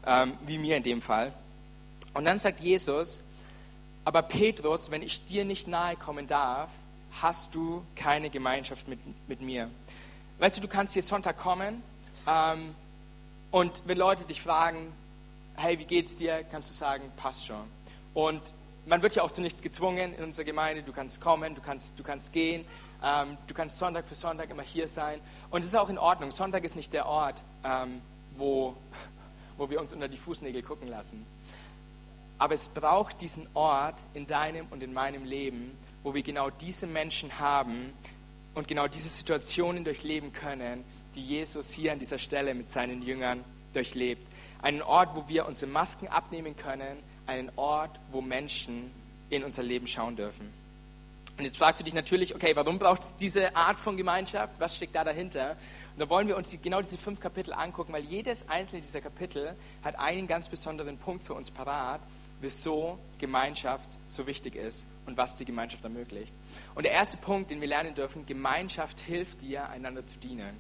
ähm, 0.09 0.33
wie 0.47 0.59
mir 0.59 0.77
in 0.77 0.83
dem 0.83 1.03
Fall. 1.03 1.33
Und 2.15 2.25
dann 2.25 2.39
sagt 2.39 2.61
Jesus, 2.61 3.21
aber 4.05 4.23
Petrus, 4.23 4.91
wenn 4.91 5.03
ich 5.03 5.27
dir 5.27 5.45
nicht 5.45 5.69
nahe 5.69 5.95
kommen 5.95 6.27
darf, 6.27 6.71
hast 7.21 7.55
du 7.55 7.85
keine 7.95 8.31
Gemeinschaft 8.31 8.89
mit, 8.89 8.99
mit 9.29 9.43
mir. 9.43 9.71
Weißt 10.39 10.57
du, 10.57 10.63
du 10.63 10.69
kannst 10.69 10.95
hier 10.95 11.03
Sonntag 11.03 11.37
kommen 11.37 11.83
ähm, 12.27 12.75
und 13.51 13.83
wenn 13.87 13.99
Leute 13.99 14.25
dich 14.25 14.41
fragen, 14.41 14.93
hey, 15.57 15.79
wie 15.79 15.85
geht's 15.85 16.17
dir, 16.17 16.43
kannst 16.51 16.71
du 16.71 16.75
sagen, 16.75 17.13
passt 17.17 17.47
schon. 17.47 17.65
Und 18.15 18.55
man 18.87 19.03
wird 19.03 19.15
ja 19.15 19.23
auch 19.23 19.31
zu 19.31 19.43
nichts 19.43 19.61
gezwungen 19.61 20.15
in 20.15 20.25
unserer 20.25 20.47
Gemeinde. 20.47 20.83
Du 20.83 20.93
kannst 20.93 21.21
kommen, 21.21 21.55
du 21.55 21.61
kannst, 21.61 21.99
du 21.99 22.03
kannst 22.03 22.33
gehen, 22.33 22.65
ähm, 23.05 23.37
du 23.47 23.53
kannst 23.53 23.77
Sonntag 23.77 24.07
für 24.07 24.15
Sonntag 24.15 24.49
immer 24.49 24.63
hier 24.63 24.89
sein. 24.89 25.21
Und 25.51 25.61
es 25.61 25.67
ist 25.67 25.75
auch 25.75 25.91
in 25.91 25.99
Ordnung. 25.99 26.31
Sonntag 26.31 26.65
ist 26.65 26.77
nicht 26.77 26.95
der 26.95 27.07
Ort, 27.07 27.43
ähm, 27.65 28.01
wo, 28.37 28.75
wo 29.59 29.69
wir 29.69 29.81
uns 29.81 29.93
unter 29.93 30.09
die 30.09 30.17
Fußnägel 30.17 30.63
gucken 30.63 30.89
lassen. 30.89 31.27
Aber 32.39 32.55
es 32.55 32.69
braucht 32.69 33.21
diesen 33.21 33.49
Ort 33.55 33.97
in 34.15 34.27
deinem 34.27 34.67
und 34.71 34.83
in 34.83 34.95
meinem 34.95 35.25
Leben, 35.25 35.77
wo 36.03 36.15
wir 36.15 36.23
genau 36.23 36.51
diese 36.51 36.87
Menschen 36.87 37.39
haben 37.41 37.93
und 38.55 38.69
genau 38.69 38.87
diese 38.87 39.09
Situationen 39.09 39.85
durchleben 39.85 40.33
können, 40.33 40.85
die 41.15 41.25
Jesus 41.25 41.73
hier 41.73 41.93
an 41.93 41.99
dieser 41.99 42.19
Stelle 42.19 42.55
mit 42.55 42.71
seinen 42.71 43.03
Jüngern 43.03 43.45
durchlebt. 43.73 44.27
Einen 44.63 44.83
Ort, 44.83 45.17
wo 45.17 45.29
wir 45.29 45.47
unsere 45.47 45.71
Masken 45.71 46.09
abnehmen 46.09 46.57
können, 46.57 46.99
einen 47.27 47.51
Ort, 47.57 47.99
wo 48.13 48.21
Menschen 48.21 48.91
in 49.31 49.45
unser 49.45 49.63
Leben 49.63 49.87
schauen 49.87 50.17
dürfen. 50.17 50.53
Und 51.37 51.45
jetzt 51.45 51.59
fragst 51.59 51.81
du 51.81 51.85
dich 51.85 51.95
natürlich, 51.95 52.35
okay, 52.35 52.57
warum 52.57 52.79
braucht 52.81 53.03
es 53.03 53.17
diese 53.17 53.55
Art 53.55 53.79
von 53.79 53.97
Gemeinschaft? 53.97 54.59
Was 54.59 54.75
steckt 54.75 54.97
da 54.97 55.05
dahinter? 55.05 55.57
Und 55.99 56.03
da 56.03 56.11
wollen 56.11 56.29
wir 56.29 56.37
uns 56.37 56.51
die, 56.51 56.59
genau 56.59 56.81
diese 56.81 56.97
fünf 56.97 57.19
Kapitel 57.19 57.53
angucken, 57.53 57.93
weil 57.93 58.05
jedes 58.05 58.49
einzelne 58.49 58.81
dieser 58.81 59.01
Kapitel 59.01 59.57
hat 59.83 59.99
einen 59.99 60.29
ganz 60.29 60.49
besonderen 60.49 60.97
Punkt 60.97 61.25
für 61.25 61.35
uns 61.35 61.51
parat, 61.51 62.01
wieso 62.41 63.01
Gemeinschaft 63.19 63.91
so 64.07 64.29
wichtig 64.29 64.55
ist 64.55 64.87
und 65.07 65.17
was 65.17 65.35
die 65.35 65.45
Gemeinschaft 65.45 65.83
ermöglicht. 65.83 66.33
Und 66.77 66.85
der 66.85 66.93
erste 66.93 67.17
Punkt, 67.17 67.51
den 67.51 67.61
wir 67.61 67.67
lernen 67.67 67.97
dürfen, 67.97 68.27
Gemeinschaft 68.27 69.01
hilft 69.01 69.43
dir, 69.43 69.69
einander 69.71 70.07
zu 70.07 70.21
dienen. 70.21 70.57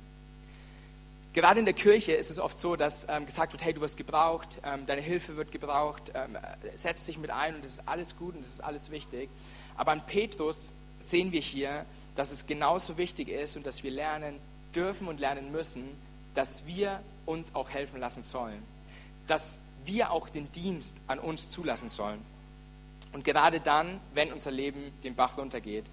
Gerade 1.34 1.60
in 1.60 1.66
der 1.66 1.74
Kirche 1.74 2.14
ist 2.14 2.32
es 2.32 2.40
oft 2.40 2.58
so, 2.58 2.74
dass 2.74 3.06
ähm, 3.08 3.24
gesagt 3.24 3.52
wird, 3.52 3.62
hey, 3.62 3.72
du 3.72 3.80
wirst 3.80 3.96
gebraucht, 3.96 4.48
ähm, 4.64 4.86
deine 4.86 5.02
Hilfe 5.02 5.36
wird 5.36 5.52
gebraucht, 5.52 6.10
ähm, 6.14 6.36
setz 6.74 7.06
dich 7.06 7.16
mit 7.16 7.30
ein 7.30 7.54
und 7.54 7.62
das 7.62 7.74
ist 7.74 7.82
alles 7.86 8.16
gut 8.16 8.34
und 8.34 8.40
das 8.40 8.54
ist 8.54 8.60
alles 8.60 8.90
wichtig. 8.90 9.30
Aber 9.76 9.92
an 9.92 10.04
Petrus 10.04 10.72
sehen 10.98 11.30
wir 11.30 11.40
hier, 11.40 11.86
dass 12.16 12.32
es 12.32 12.48
genauso 12.48 12.98
wichtig 12.98 13.28
ist 13.28 13.56
und 13.56 13.64
dass 13.66 13.84
wir 13.84 13.92
lernen 13.92 14.40
dürfen 14.74 15.08
und 15.08 15.20
lernen 15.20 15.52
müssen, 15.52 15.84
dass 16.34 16.66
wir 16.66 17.00
uns 17.26 17.54
auch 17.54 17.70
helfen 17.70 18.00
lassen 18.00 18.22
sollen. 18.22 18.62
Dass 19.26 19.58
wir 19.84 20.10
auch 20.10 20.28
den 20.28 20.50
Dienst 20.52 20.96
an 21.06 21.18
uns 21.18 21.50
zulassen 21.50 21.88
sollen. 21.88 22.24
Und 23.12 23.24
gerade 23.24 23.60
dann, 23.60 24.00
wenn 24.14 24.32
unser 24.32 24.50
Leben 24.50 24.92
den 25.02 25.14
Bach 25.14 25.38
runtergeht. 25.38 25.86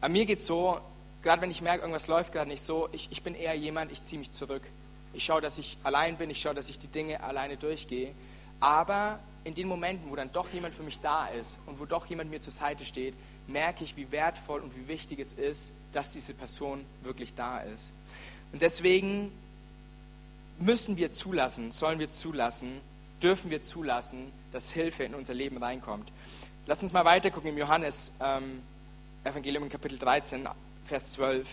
An 0.00 0.12
mir 0.12 0.26
geht 0.26 0.40
es 0.40 0.46
so, 0.46 0.80
gerade 1.22 1.42
wenn 1.42 1.50
ich 1.50 1.60
merke, 1.60 1.80
irgendwas 1.80 2.08
läuft 2.08 2.32
gerade 2.32 2.48
nicht 2.48 2.62
so, 2.62 2.88
ich, 2.92 3.08
ich 3.10 3.22
bin 3.22 3.34
eher 3.34 3.54
jemand, 3.54 3.92
ich 3.92 4.02
ziehe 4.02 4.18
mich 4.18 4.30
zurück. 4.32 4.62
Ich 5.12 5.24
schaue, 5.24 5.40
dass 5.40 5.58
ich 5.58 5.78
allein 5.82 6.16
bin, 6.16 6.30
ich 6.30 6.40
schaue, 6.40 6.54
dass 6.54 6.68
ich 6.68 6.78
die 6.78 6.88
Dinge 6.88 7.22
alleine 7.22 7.56
durchgehe. 7.56 8.12
Aber 8.60 9.20
in 9.44 9.54
den 9.54 9.68
Momenten, 9.68 10.10
wo 10.10 10.16
dann 10.16 10.32
doch 10.32 10.52
jemand 10.52 10.74
für 10.74 10.82
mich 10.82 11.00
da 11.00 11.26
ist 11.28 11.58
und 11.66 11.80
wo 11.80 11.86
doch 11.86 12.06
jemand 12.06 12.30
mir 12.30 12.40
zur 12.40 12.52
Seite 12.52 12.84
steht, 12.84 13.14
merke 13.48 13.84
ich, 13.84 13.96
wie 13.96 14.10
wertvoll 14.12 14.60
und 14.60 14.76
wie 14.76 14.88
wichtig 14.88 15.18
es 15.18 15.32
ist, 15.32 15.72
dass 15.92 16.10
diese 16.12 16.34
Person 16.34 16.84
wirklich 17.02 17.34
da 17.34 17.60
ist. 17.60 17.92
Und 18.52 18.62
deswegen 18.62 19.32
müssen 20.58 20.96
wir 20.96 21.12
zulassen, 21.12 21.72
sollen 21.72 21.98
wir 21.98 22.10
zulassen, 22.10 22.80
dürfen 23.22 23.50
wir 23.50 23.62
zulassen, 23.62 24.32
dass 24.52 24.70
Hilfe 24.70 25.04
in 25.04 25.14
unser 25.14 25.34
Leben 25.34 25.56
reinkommt. 25.62 26.10
Lass 26.66 26.82
uns 26.82 26.92
mal 26.92 27.04
weiter 27.04 27.30
gucken 27.30 27.50
im 27.50 27.58
Johannes 27.58 28.12
ähm, 28.20 28.62
Evangelium 29.24 29.64
in 29.64 29.70
Kapitel 29.70 29.98
13, 29.98 30.48
Vers 30.84 31.12
12. 31.12 31.48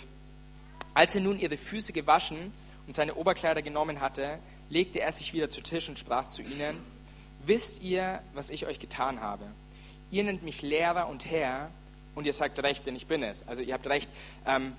Als 0.94 1.16
er 1.16 1.22
nun 1.22 1.40
ihre 1.40 1.58
Füße 1.58 1.94
gewaschen 1.94 2.52
und 2.88 2.94
seine 2.94 3.16
Oberkleider 3.16 3.62
genommen 3.62 4.02
hatte, 4.02 4.40
legte 4.70 5.02
er 5.02 5.12
sich 5.12 5.34
wieder 5.34 5.50
zu 5.50 5.62
Tisch 5.62 5.90
und 5.90 6.00
sprach 6.00 6.28
zu 6.28 6.42
ihnen, 6.42 6.78
wisst 7.46 7.82
ihr, 7.82 8.22
was 8.34 8.50
ich 8.50 8.66
euch 8.66 8.80
getan 8.80 9.22
habe? 9.22 9.46
Ihr 10.12 10.24
nennt 10.24 10.44
mich 10.44 10.62
Lehrer 10.62 11.08
und 11.08 11.26
Herr 11.26 11.70
und 12.16 12.26
ihr 12.26 12.34
sagt 12.34 12.62
recht, 12.64 12.86
denn 12.86 12.96
ich 12.96 13.08
bin 13.08 13.24
es. 13.24 13.48
Also 13.48 13.62
ihr 13.62 13.74
habt 13.74 13.88
recht. 13.88 14.10
Ähm, 14.46 14.74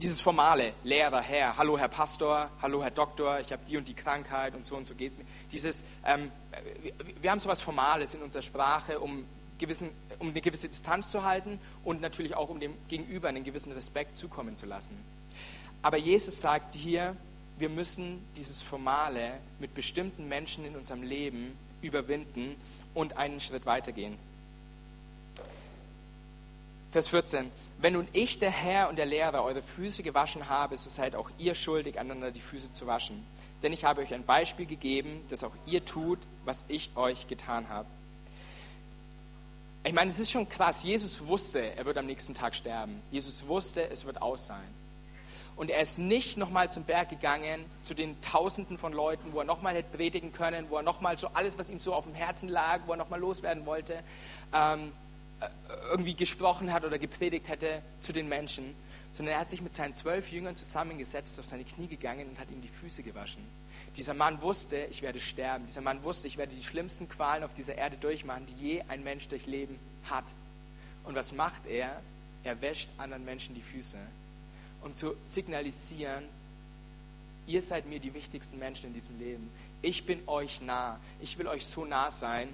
dieses 0.00 0.20
formale, 0.20 0.72
Lehrer, 0.82 1.20
Herr, 1.20 1.56
hallo 1.56 1.78
Herr 1.78 1.88
Pastor, 1.88 2.50
hallo 2.60 2.82
Herr 2.82 2.90
Doktor, 2.90 3.38
ich 3.40 3.52
habe 3.52 3.62
die 3.68 3.76
und 3.76 3.86
die 3.86 3.94
Krankheit 3.94 4.54
und 4.54 4.66
so 4.66 4.76
und 4.76 4.86
so 4.86 4.94
geht 4.94 5.12
es 5.12 5.18
mir. 5.18 5.24
Dieses, 5.52 5.84
ähm, 6.04 6.32
wir 7.20 7.30
haben 7.30 7.38
so 7.38 7.48
etwas 7.48 7.60
Formales 7.60 8.14
in 8.14 8.22
unserer 8.22 8.42
Sprache, 8.42 8.98
um 8.98 9.24
gewissen, 9.58 9.90
um 10.18 10.30
eine 10.30 10.40
gewisse 10.40 10.68
Distanz 10.68 11.08
zu 11.08 11.22
halten 11.22 11.60
und 11.84 12.00
natürlich 12.00 12.34
auch 12.34 12.48
um 12.48 12.58
dem 12.58 12.74
Gegenüber 12.88 13.28
einen 13.28 13.44
gewissen 13.44 13.70
Respekt 13.72 14.16
zukommen 14.16 14.56
zu 14.56 14.66
lassen. 14.66 14.96
Aber 15.82 15.98
Jesus 15.98 16.40
sagt 16.40 16.74
hier, 16.74 17.16
wir 17.58 17.68
müssen 17.68 18.24
dieses 18.36 18.62
Formale 18.62 19.34
mit 19.60 19.74
bestimmten 19.74 20.28
Menschen 20.28 20.64
in 20.64 20.74
unserem 20.74 21.02
Leben 21.02 21.56
überwinden 21.80 22.56
und 22.94 23.16
einen 23.16 23.40
Schritt 23.40 23.66
weitergehen. 23.66 24.16
Vers 26.92 27.08
14. 27.08 27.50
Wenn 27.78 27.94
nun 27.94 28.06
ich, 28.12 28.38
der 28.38 28.50
Herr 28.50 28.90
und 28.90 28.96
der 28.96 29.06
Lehrer, 29.06 29.42
eure 29.44 29.62
Füße 29.62 30.02
gewaschen 30.02 30.50
habe, 30.50 30.76
so 30.76 30.90
seid 30.90 31.16
auch 31.16 31.30
ihr 31.38 31.54
schuldig, 31.54 31.98
einander 31.98 32.30
die 32.30 32.42
Füße 32.42 32.74
zu 32.74 32.86
waschen. 32.86 33.26
Denn 33.62 33.72
ich 33.72 33.86
habe 33.86 34.02
euch 34.02 34.12
ein 34.12 34.26
Beispiel 34.26 34.66
gegeben, 34.66 35.24
dass 35.30 35.42
auch 35.42 35.54
ihr 35.64 35.84
tut, 35.86 36.18
was 36.44 36.66
ich 36.68 36.90
euch 36.94 37.26
getan 37.28 37.70
habe. 37.70 37.88
Ich 39.84 39.94
meine, 39.94 40.10
es 40.10 40.18
ist 40.18 40.30
schon 40.30 40.46
krass. 40.48 40.84
Jesus 40.84 41.26
wusste, 41.26 41.74
er 41.74 41.86
wird 41.86 41.96
am 41.96 42.04
nächsten 42.04 42.34
Tag 42.34 42.54
sterben. 42.54 43.00
Jesus 43.10 43.48
wusste, 43.48 43.88
es 43.88 44.04
wird 44.04 44.20
aus 44.20 44.46
sein. 44.46 44.82
Und 45.56 45.70
er 45.70 45.80
ist 45.80 45.98
nicht 45.98 46.36
nochmal 46.36 46.70
zum 46.70 46.84
Berg 46.84 47.08
gegangen, 47.08 47.64
zu 47.82 47.94
den 47.94 48.20
Tausenden 48.20 48.76
von 48.76 48.92
Leuten, 48.92 49.32
wo 49.32 49.38
er 49.38 49.44
nochmal 49.44 49.74
hätte 49.74 49.96
predigen 49.96 50.32
können, 50.32 50.66
wo 50.68 50.76
er 50.76 50.82
nochmal 50.82 51.18
so 51.18 51.28
alles, 51.28 51.58
was 51.58 51.70
ihm 51.70 51.78
so 51.78 51.94
auf 51.94 52.04
dem 52.04 52.14
Herzen 52.14 52.48
lag, 52.48 52.80
wo 52.86 52.92
er 52.92 52.96
nochmal 52.96 53.20
loswerden 53.20 53.64
wollte, 53.64 54.02
ähm, 54.52 54.90
äh, 54.90 55.01
irgendwie 55.90 56.14
gesprochen 56.14 56.72
hat 56.72 56.84
oder 56.84 56.98
gepredigt 56.98 57.48
hätte 57.48 57.82
zu 58.00 58.12
den 58.12 58.28
Menschen, 58.28 58.74
sondern 59.12 59.34
er 59.34 59.40
hat 59.40 59.50
sich 59.50 59.60
mit 59.60 59.74
seinen 59.74 59.94
zwölf 59.94 60.32
Jüngern 60.32 60.56
zusammengesetzt, 60.56 61.38
auf 61.38 61.46
seine 61.46 61.64
Knie 61.64 61.86
gegangen 61.86 62.28
und 62.28 62.38
hat 62.38 62.50
ihm 62.50 62.62
die 62.62 62.68
Füße 62.68 63.02
gewaschen. 63.02 63.42
Dieser 63.96 64.14
Mann 64.14 64.40
wusste, 64.40 64.86
ich 64.90 65.02
werde 65.02 65.20
sterben. 65.20 65.66
Dieser 65.66 65.82
Mann 65.82 66.02
wusste, 66.02 66.26
ich 66.26 66.38
werde 66.38 66.54
die 66.54 66.62
schlimmsten 66.62 67.08
Qualen 67.08 67.44
auf 67.44 67.52
dieser 67.52 67.74
Erde 67.74 67.96
durchmachen, 67.98 68.46
die 68.46 68.54
je 68.54 68.82
ein 68.88 69.04
Mensch 69.04 69.28
durchleben 69.28 69.78
hat. 70.04 70.24
Und 71.04 71.14
was 71.14 71.32
macht 71.32 71.66
er? 71.66 72.00
Er 72.44 72.60
wäscht 72.60 72.88
anderen 72.96 73.24
Menschen 73.24 73.54
die 73.54 73.62
Füße, 73.62 73.98
um 74.82 74.94
zu 74.94 75.14
signalisieren, 75.24 76.24
ihr 77.46 77.62
seid 77.62 77.86
mir 77.86 78.00
die 78.00 78.14
wichtigsten 78.14 78.58
Menschen 78.58 78.86
in 78.86 78.94
diesem 78.94 79.18
Leben. 79.18 79.50
Ich 79.80 80.06
bin 80.06 80.20
euch 80.26 80.60
nah. 80.62 80.98
Ich 81.20 81.38
will 81.38 81.46
euch 81.46 81.66
so 81.66 81.84
nah 81.84 82.10
sein, 82.10 82.48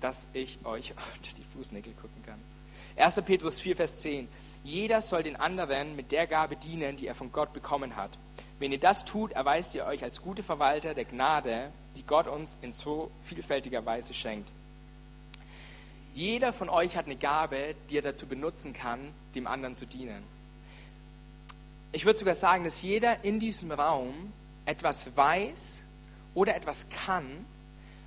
dass 0.00 0.28
ich 0.32 0.58
euch 0.64 0.92
unter 1.16 1.34
die 1.36 1.44
Fußnägel 1.56 1.92
gucken 1.94 2.22
kann. 2.24 2.40
1. 2.96 3.22
Petrus 3.22 3.60
4, 3.60 3.76
Vers 3.76 4.00
10. 4.00 4.28
Jeder 4.64 5.00
soll 5.00 5.22
den 5.22 5.36
anderen 5.36 5.94
mit 5.94 6.10
der 6.12 6.26
Gabe 6.26 6.56
dienen, 6.56 6.96
die 6.96 7.06
er 7.06 7.14
von 7.14 7.30
Gott 7.32 7.52
bekommen 7.52 7.96
hat. 7.96 8.10
Wenn 8.58 8.72
ihr 8.72 8.80
das 8.80 9.04
tut, 9.04 9.32
erweist 9.32 9.74
ihr 9.74 9.86
euch 9.86 10.02
als 10.02 10.20
gute 10.20 10.42
Verwalter 10.42 10.94
der 10.94 11.04
Gnade, 11.04 11.70
die 11.96 12.02
Gott 12.04 12.26
uns 12.26 12.56
in 12.60 12.72
so 12.72 13.10
vielfältiger 13.20 13.86
Weise 13.86 14.14
schenkt. 14.14 14.50
Jeder 16.12 16.52
von 16.52 16.68
euch 16.68 16.96
hat 16.96 17.06
eine 17.06 17.14
Gabe, 17.14 17.76
die 17.88 17.98
er 17.98 18.02
dazu 18.02 18.26
benutzen 18.26 18.72
kann, 18.72 18.98
dem 19.36 19.46
anderen 19.46 19.76
zu 19.76 19.86
dienen. 19.86 20.24
Ich 21.92 22.04
würde 22.04 22.18
sogar 22.18 22.34
sagen, 22.34 22.64
dass 22.64 22.82
jeder 22.82 23.24
in 23.24 23.38
diesem 23.38 23.70
Raum 23.70 24.32
etwas 24.66 25.16
weiß 25.16 25.82
oder 26.34 26.54
etwas 26.56 26.88
kann, 26.90 27.46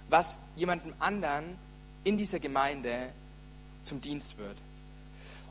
was 0.10 0.38
jemandem 0.55 0.93
anderen 1.00 1.57
in 2.03 2.17
dieser 2.17 2.39
Gemeinde 2.39 3.10
zum 3.84 4.01
Dienst 4.01 4.38
wird. 4.38 4.58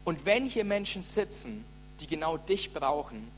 Und 0.05 0.25
wenn 0.27 0.47
hier 0.47 0.65
Menschen 0.65 1.03
sitzen, 1.03 1.65
die 2.01 2.07
genau 2.07 2.37
dich 2.37 2.73
brauchen, 2.73 3.29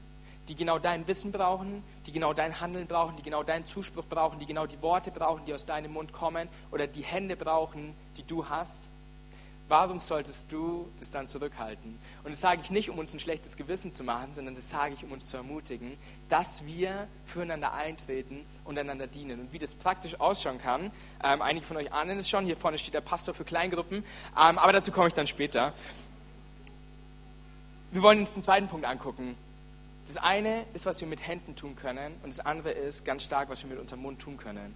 die 0.49 0.55
genau 0.55 0.79
dein 0.79 1.07
Wissen 1.07 1.33
brauchen, 1.33 1.83
die 2.07 2.13
genau 2.13 2.33
dein 2.33 2.61
Handeln 2.61 2.87
brauchen, 2.87 3.17
die 3.17 3.23
genau 3.23 3.43
deinen 3.43 3.67
Zuspruch 3.67 4.05
brauchen, 4.09 4.39
die 4.39 4.47
genau 4.47 4.67
die 4.67 4.81
Worte 4.83 5.11
brauchen, 5.11 5.45
die 5.45 5.55
aus 5.55 5.65
deinem 5.65 5.93
Mund 5.93 6.13
kommen 6.13 6.49
oder 6.71 6.87
die 6.87 7.03
Hände 7.03 7.37
brauchen, 7.37 7.95
die 8.17 8.25
du 8.25 8.49
hast, 8.49 8.89
warum 9.73 10.01
solltest 10.01 10.53
du 10.53 10.87
das 10.99 11.09
dann 11.11 11.29
zurückhalten? 11.29 11.99
Und 12.25 12.31
das 12.31 12.43
sage 12.43 12.61
ich 12.63 12.71
nicht, 12.71 12.91
um 12.91 12.99
uns 12.99 13.15
ein 13.15 13.21
schlechtes 13.21 13.57
Gewissen 13.57 13.91
zu 13.91 14.05
machen, 14.05 14.35
sondern 14.35 14.55
das 14.55 14.69
sage 14.69 14.93
ich, 14.93 15.03
um 15.03 15.13
uns 15.13 15.29
zu 15.29 15.39
ermutigen, 15.39 15.97
dass 16.29 16.67
wir 16.67 17.09
füreinander 17.25 17.73
eintreten 17.73 18.45
und 18.67 18.79
einander 18.79 19.07
dienen. 19.07 19.41
Und 19.41 19.53
wie 19.55 19.59
das 19.59 19.75
praktisch 19.75 20.21
ausschauen 20.21 20.59
kann, 20.59 20.91
ähm, 21.25 21.41
einige 21.41 21.65
von 21.65 21.79
euch 21.79 21.91
ahnen 21.91 22.19
es 22.19 22.29
schon, 22.29 22.45
hier 22.45 22.55
vorne 22.55 22.77
steht 22.77 22.93
der 22.93 23.01
Pastor 23.01 23.33
für 23.33 23.45
Kleingruppen, 23.45 24.05
ähm, 24.39 24.59
aber 24.59 24.75
dazu 24.75 24.93
komme 24.93 25.09
ich 25.09 25.15
dann 25.15 25.27
später. 25.27 25.73
wir 27.93 28.03
wollen 28.03 28.19
uns 28.19 28.35
den 28.35 28.43
zweiten 28.43 28.69
Punkt 28.69 28.85
angucken. 28.85 29.37
Das 30.07 30.19
eine 30.19 30.67
ist, 30.75 30.85
was 30.85 31.01
wir 31.01 31.09
mit 31.09 31.27
Händen 31.27 31.57
tun 31.57 31.77
können 31.77 32.13
und 32.23 32.29
das 32.29 32.41
andere 32.41 32.73
ist 32.73 33.07
ganz 33.07 33.23
stark, 33.23 33.49
was 33.49 33.63
wir 33.63 33.71
mit 33.71 33.79
unserem 33.79 34.03
Mund 34.03 34.21
tun 34.21 34.37
können. 34.37 34.75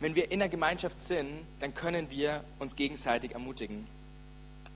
Wenn 0.00 0.14
wir 0.14 0.30
in 0.30 0.40
der 0.40 0.50
Gemeinschaft 0.50 1.00
sind, 1.00 1.46
dann 1.60 1.72
können 1.72 2.10
wir 2.10 2.44
uns 2.58 2.76
gegenseitig 2.76 3.32
ermutigen. 3.32 3.86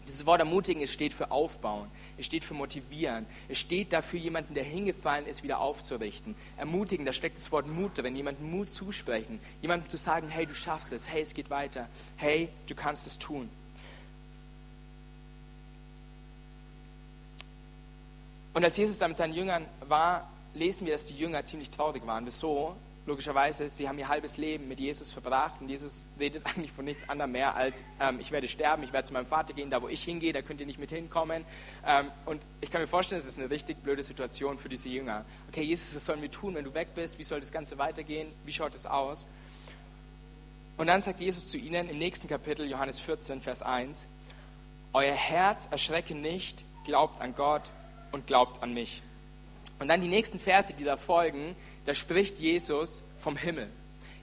Dieses 0.07 0.25
Wort 0.25 0.39
ermutigen, 0.39 0.83
es 0.83 0.93
steht 0.93 1.13
für 1.13 1.33
aufbauen, 1.33 1.91
es 2.17 2.27
steht 2.27 2.45
für 2.45 2.55
motivieren, 2.55 3.27
es 3.49 3.59
steht 3.59 3.93
dafür, 3.93 4.21
jemanden, 4.21 4.55
der 4.55 4.63
hingefallen 4.63 5.27
ist, 5.27 5.43
wieder 5.43 5.59
aufzurichten. 5.59 6.37
Ermutigen, 6.57 7.05
da 7.05 7.13
steckt 7.13 7.39
das 7.39 7.51
Wort 7.51 7.67
Mut 7.67 7.99
drin, 7.99 8.15
jemandem 8.15 8.51
Mut 8.51 8.73
zusprechen, 8.73 9.41
jemandem 9.63 9.91
zu 9.91 9.97
sagen, 9.97 10.29
hey, 10.29 10.47
du 10.47 10.55
schaffst 10.55 10.93
es, 10.93 11.09
hey, 11.09 11.23
es 11.23 11.35
geht 11.35 11.51
weiter, 11.51 11.89
hey, 12.17 12.49
du 12.69 12.75
kannst 12.77 13.07
es 13.07 13.19
tun. 13.19 13.51
Und 18.55 18.65
als 18.65 18.77
Jesus 18.77 18.99
da 18.99 19.09
mit 19.09 19.17
seinen 19.17 19.35
Jüngern 19.35 19.67
war, 19.81 20.31
lesen 20.55 20.87
wir, 20.87 20.95
dass 20.95 21.07
die 21.07 21.19
Jünger 21.19 21.45
ziemlich 21.45 21.69
traurig 21.71 22.07
waren. 22.07 22.25
Wieso? 22.25 22.77
Logischerweise, 23.07 23.69
sie 23.69 23.89
haben 23.89 24.01
ihr 24.01 24.09
halbes 24.09 24.37
Leben 24.37 24.67
mit 24.67 24.81
Jesus 24.81 25.13
verbracht 25.13 25.61
und 25.61 25.69
Jesus 25.69 26.09
redet 26.19 26.45
eigentlich 26.57 26.73
von 26.73 26.85
nichts 26.85 27.09
anderem 27.09 27.33
mehr 27.33 27.55
als, 27.55 27.85
ähm, 28.01 28.19
ich 28.19 28.33
werde 28.33 28.49
sterben, 28.49 28.83
ich 28.83 28.93
werde 28.93 29.07
zu 29.07 29.15
meinem 29.15 29.27
Vater 29.27 29.55
gehen, 29.55 29.71
da 29.71 29.81
wo 29.81 29.89
ich 29.89 30.03
hingehe, 30.03 30.33
da 30.33 30.43
könnt 30.43 30.61
ihr 30.61 30.67
nicht 30.67 30.81
mit 30.81 30.91
hinkommen. 30.91 31.45
Ähm, 31.87 32.11
und 32.25 32.43
ich 32.61 32.71
kann 32.73 32.81
mir 32.81 32.89
vorstellen, 32.89 33.21
es 33.21 33.27
ist 33.27 33.39
eine 33.39 33.49
richtig 33.49 33.81
blöde 33.81 34.03
Situation 34.03 34.59
für 34.59 34.69
diese 34.69 34.89
Jünger. 34.89 35.25
Okay, 35.49 35.63
Jesus, 35.63 35.95
was 35.95 36.05
sollen 36.05 36.21
wir 36.21 36.33
tun, 36.33 36.57
wenn 36.57 36.65
du 36.65 36.75
weg 36.75 36.89
bist? 36.97 37.17
Wie 37.17 37.23
soll 37.23 37.39
das 37.39 37.53
Ganze 37.53 37.79
weitergehen? 37.79 38.33
Wie 38.45 38.53
schaut 38.53 38.75
es 38.75 38.87
aus? 38.87 39.29
Und 40.77 40.89
dann 40.89 41.01
sagt 41.01 41.21
Jesus 41.21 41.49
zu 41.49 41.59
ihnen 41.59 41.89
im 41.89 41.99
nächsten 41.99 42.27
Kapitel, 42.27 42.69
Johannes 42.69 42.99
14, 42.99 43.41
Vers 43.41 43.63
1, 43.63 44.09
Euer 44.93 45.15
Herz 45.15 45.69
erschrecke 45.71 46.15
nicht, 46.15 46.65
glaubt 46.85 47.21
an 47.21 47.35
Gott 47.37 47.71
und 48.11 48.27
glaubt 48.27 48.63
an 48.63 48.75
mich. 48.75 49.03
Und 49.79 49.89
dann 49.89 50.01
die 50.01 50.09
nächsten 50.09 50.39
Verse, 50.41 50.73
die 50.73 50.85
da 50.85 50.97
folgen, 50.97 51.55
da 51.87 51.95
spricht 51.95 52.39
Jesus 52.39 53.03
vom 53.17 53.37
Himmel. 53.37 53.69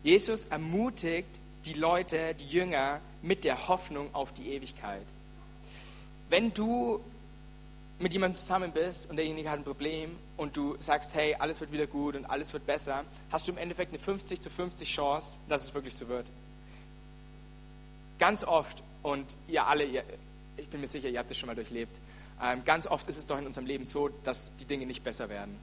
Jesus 0.03 0.45
ermutigt 0.45 1.39
die 1.65 1.73
Leute, 1.73 2.35
die 2.35 2.47
Jünger, 2.47 2.99
mit 3.21 3.45
der 3.45 3.69
Hoffnung 3.69 4.13
auf 4.13 4.33
die 4.33 4.49
Ewigkeit. 4.49 5.05
Wenn 6.29 6.53
du 6.53 6.99
mit 7.99 8.11
jemandem 8.11 8.35
zusammen 8.35 8.71
bist 8.73 9.09
und 9.09 9.15
derjenige 9.15 9.49
hat 9.49 9.59
ein 9.59 9.63
Problem 9.63 10.11
und 10.35 10.57
du 10.57 10.75
sagst, 10.79 11.15
hey, 11.15 11.35
alles 11.35 11.61
wird 11.61 11.71
wieder 11.71 11.87
gut 11.87 12.15
und 12.15 12.25
alles 12.25 12.51
wird 12.51 12.65
besser, 12.65 13.05
hast 13.31 13.47
du 13.47 13.53
im 13.53 13.57
Endeffekt 13.57 13.91
eine 13.91 13.99
50 13.99 14.41
zu 14.41 14.49
50 14.49 14.89
Chance, 14.89 15.37
dass 15.47 15.63
es 15.63 15.73
wirklich 15.73 15.95
so 15.95 16.09
wird. 16.09 16.25
Ganz 18.19 18.43
oft, 18.43 18.83
und 19.03 19.25
ihr 19.47 19.65
alle, 19.65 19.85
ihr, 19.85 20.03
ich 20.57 20.67
bin 20.67 20.81
mir 20.81 20.87
sicher, 20.87 21.07
ihr 21.07 21.19
habt 21.19 21.29
das 21.29 21.37
schon 21.37 21.47
mal 21.47 21.55
durchlebt, 21.55 21.97
ähm, 22.41 22.63
ganz 22.65 22.87
oft 22.87 23.07
ist 23.07 23.17
es 23.17 23.27
doch 23.27 23.37
in 23.37 23.45
unserem 23.45 23.67
Leben 23.67 23.85
so, 23.85 24.09
dass 24.23 24.53
die 24.57 24.65
Dinge 24.65 24.85
nicht 24.85 25.03
besser 25.03 25.29
werden. 25.29 25.57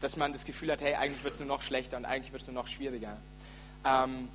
Dass 0.00 0.16
man 0.16 0.32
das 0.32 0.44
Gefühl 0.44 0.70
hat, 0.72 0.80
hey, 0.80 0.94
eigentlich 0.94 1.24
wird 1.24 1.34
es 1.34 1.40
nur 1.40 1.48
noch 1.48 1.62
schlechter 1.62 1.96
und 1.96 2.04
eigentlich 2.04 2.32
wird 2.32 2.42
es 2.42 2.48
nur 2.48 2.54
noch 2.54 2.68
schwieriger. 2.68 3.16
Ähm, 3.84 4.28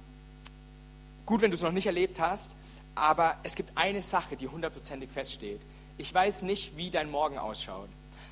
gut, 1.25 1.41
wenn 1.41 1.51
du 1.51 1.55
es 1.55 1.61
noch 1.61 1.71
nicht 1.71 1.85
erlebt 1.85 2.19
hast, 2.19 2.55
aber 2.95 3.37
es 3.43 3.55
gibt 3.55 3.71
eine 3.75 4.01
Sache, 4.01 4.35
die 4.35 4.47
hundertprozentig 4.47 5.09
feststeht. 5.09 5.61
Ich 5.97 6.13
weiß 6.13 6.41
nicht, 6.41 6.75
wie 6.75 6.89
dein 6.89 7.09
Morgen 7.09 7.37
ausschaut, 7.37 7.89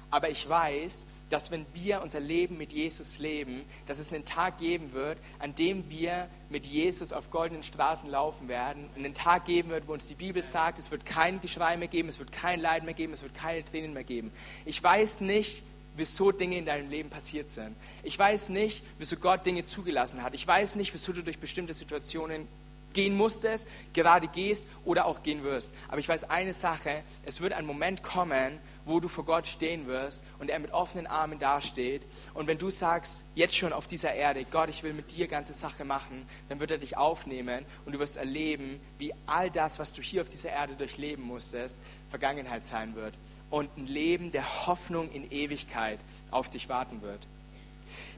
aber 0.09 0.29
ich 0.29 0.47
weiß, 0.47 1.05
dass 1.31 1.49
wenn 1.49 1.65
wir 1.73 2.01
unser 2.01 2.19
Leben 2.19 2.57
mit 2.57 2.73
Jesus 2.73 3.17
leben, 3.17 3.63
dass 3.87 3.99
es 3.99 4.11
einen 4.11 4.25
Tag 4.25 4.59
geben 4.59 4.91
wird, 4.91 5.17
an 5.39 5.55
dem 5.55 5.89
wir 5.89 6.27
mit 6.49 6.65
Jesus 6.65 7.13
auf 7.13 7.31
goldenen 7.31 7.63
Straßen 7.63 8.09
laufen 8.09 8.49
werden. 8.49 8.89
Einen 8.97 9.13
Tag 9.13 9.45
geben 9.45 9.69
wird, 9.69 9.87
wo 9.87 9.93
uns 9.93 10.07
die 10.07 10.15
Bibel 10.15 10.43
sagt, 10.43 10.77
es 10.77 10.91
wird 10.91 11.05
kein 11.05 11.39
Geschrei 11.39 11.77
mehr 11.77 11.87
geben, 11.87 12.09
es 12.09 12.19
wird 12.19 12.33
kein 12.33 12.59
Leid 12.59 12.83
mehr 12.83 12.93
geben, 12.93 13.13
es 13.13 13.21
wird 13.21 13.33
keine 13.33 13.63
Tränen 13.63 13.93
mehr 13.93 14.03
geben. 14.03 14.31
Ich 14.65 14.83
weiß 14.83 15.21
nicht, 15.21 15.63
wieso 15.95 16.31
Dinge 16.31 16.57
in 16.57 16.65
deinem 16.65 16.89
Leben 16.89 17.09
passiert 17.09 17.49
sind. 17.49 17.75
Ich 18.03 18.17
weiß 18.17 18.49
nicht, 18.49 18.83
wieso 18.97 19.17
Gott 19.17 19.45
Dinge 19.45 19.65
zugelassen 19.65 20.23
hat. 20.23 20.33
Ich 20.33 20.47
weiß 20.47 20.75
nicht, 20.75 20.93
wieso 20.93 21.11
du 21.11 21.21
durch 21.21 21.39
bestimmte 21.39 21.73
Situationen 21.73 22.47
gehen 22.93 23.15
musstest, 23.15 23.67
gerade 23.93 24.27
gehst 24.27 24.67
oder 24.85 25.05
auch 25.05 25.23
gehen 25.23 25.43
wirst. 25.43 25.73
Aber 25.87 25.99
ich 25.99 26.09
weiß 26.09 26.29
eine 26.29 26.53
Sache, 26.53 27.03
es 27.25 27.41
wird 27.41 27.53
ein 27.53 27.65
Moment 27.65 28.03
kommen, 28.03 28.59
wo 28.85 28.99
du 28.99 29.07
vor 29.07 29.25
Gott 29.25 29.47
stehen 29.47 29.87
wirst 29.87 30.23
und 30.39 30.49
er 30.49 30.59
mit 30.59 30.71
offenen 30.71 31.07
Armen 31.07 31.39
dasteht. 31.39 32.01
Und 32.33 32.47
wenn 32.47 32.57
du 32.57 32.69
sagst, 32.69 33.23
jetzt 33.35 33.55
schon 33.55 33.73
auf 33.73 33.87
dieser 33.87 34.13
Erde, 34.13 34.45
Gott, 34.49 34.69
ich 34.69 34.83
will 34.83 34.93
mit 34.93 35.15
dir 35.15 35.27
ganze 35.27 35.53
Sache 35.53 35.85
machen, 35.85 36.25
dann 36.49 36.59
wird 36.59 36.71
er 36.71 36.77
dich 36.77 36.97
aufnehmen 36.97 37.65
und 37.85 37.93
du 37.93 37.99
wirst 37.99 38.17
erleben, 38.17 38.79
wie 38.97 39.13
all 39.25 39.49
das, 39.49 39.79
was 39.79 39.93
du 39.93 40.01
hier 40.01 40.21
auf 40.21 40.29
dieser 40.29 40.49
Erde 40.49 40.75
durchleben 40.75 41.23
musstest, 41.23 41.77
Vergangenheit 42.09 42.65
sein 42.65 42.95
wird. 42.95 43.13
Und 43.51 43.69
ein 43.77 43.85
Leben 43.85 44.31
der 44.31 44.65
Hoffnung 44.65 45.11
in 45.11 45.29
Ewigkeit 45.31 45.99
auf 46.31 46.49
dich 46.49 46.67
warten 46.69 47.03
wird. 47.03 47.19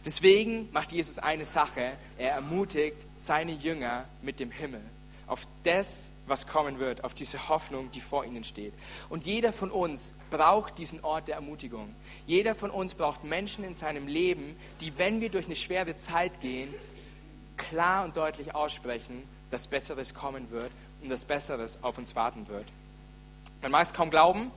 Deswegen 0.05 0.69
macht 0.71 0.91
Jesus 0.91 1.17
eine 1.17 1.45
Sache, 1.45 1.93
er 2.17 2.31
ermutigt 2.31 2.97
seine 3.17 3.53
Jünger 3.53 4.05
mit 4.21 4.39
dem 4.39 4.51
Himmel, 4.51 4.81
auf 5.27 5.47
das, 5.63 6.11
was 6.27 6.45
kommen 6.47 6.79
wird, 6.79 7.03
auf 7.03 7.13
diese 7.13 7.49
Hoffnung, 7.49 7.89
die 7.91 8.01
vor 8.01 8.25
ihnen 8.25 8.43
steht. 8.43 8.73
Und 9.09 9.25
jeder 9.25 9.53
von 9.53 9.71
uns 9.71 10.13
braucht 10.29 10.77
diesen 10.77 11.03
Ort 11.03 11.27
der 11.27 11.35
Ermutigung. 11.35 11.95
Jeder 12.27 12.53
von 12.53 12.69
uns 12.69 12.95
braucht 12.95 13.23
Menschen 13.23 13.63
in 13.63 13.75
seinem 13.75 14.07
Leben, 14.07 14.55
die, 14.81 14.97
wenn 14.97 15.21
wir 15.21 15.29
durch 15.29 15.45
eine 15.45 15.55
schwere 15.55 15.95
Zeit 15.95 16.41
gehen, 16.41 16.73
klar 17.57 18.05
und 18.05 18.17
deutlich 18.17 18.55
aussprechen, 18.55 19.23
dass 19.51 19.67
Besseres 19.67 20.13
kommen 20.13 20.49
wird 20.51 20.71
und 21.01 21.09
dass 21.09 21.25
Besseres 21.25 21.79
auf 21.81 21.97
uns 21.97 22.15
warten 22.15 22.47
wird. 22.47 22.65
Man 23.61 23.71
mag 23.71 23.85
es 23.85 23.93
kaum 23.93 24.09
glauben, 24.09 24.51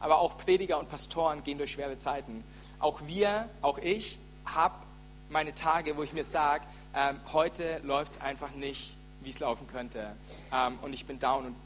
aber 0.00 0.18
auch 0.18 0.36
Prediger 0.36 0.78
und 0.78 0.88
Pastoren 0.88 1.42
gehen 1.44 1.58
durch 1.58 1.72
schwere 1.72 1.98
Zeiten. 1.98 2.44
Auch 2.78 3.00
wir, 3.06 3.48
auch 3.62 3.78
ich, 3.78 4.18
habe 4.44 4.74
meine 5.28 5.54
Tage, 5.54 5.96
wo 5.96 6.02
ich 6.02 6.12
mir 6.12 6.24
sage, 6.24 6.64
ähm, 6.94 7.20
heute 7.32 7.80
läuft 7.82 8.12
es 8.12 8.20
einfach 8.20 8.52
nicht, 8.52 8.96
wie 9.20 9.30
es 9.30 9.40
laufen 9.40 9.66
könnte. 9.66 10.12
Ähm, 10.52 10.78
und 10.82 10.92
ich 10.92 11.06
bin 11.06 11.18
down. 11.18 11.46
Und 11.46 11.56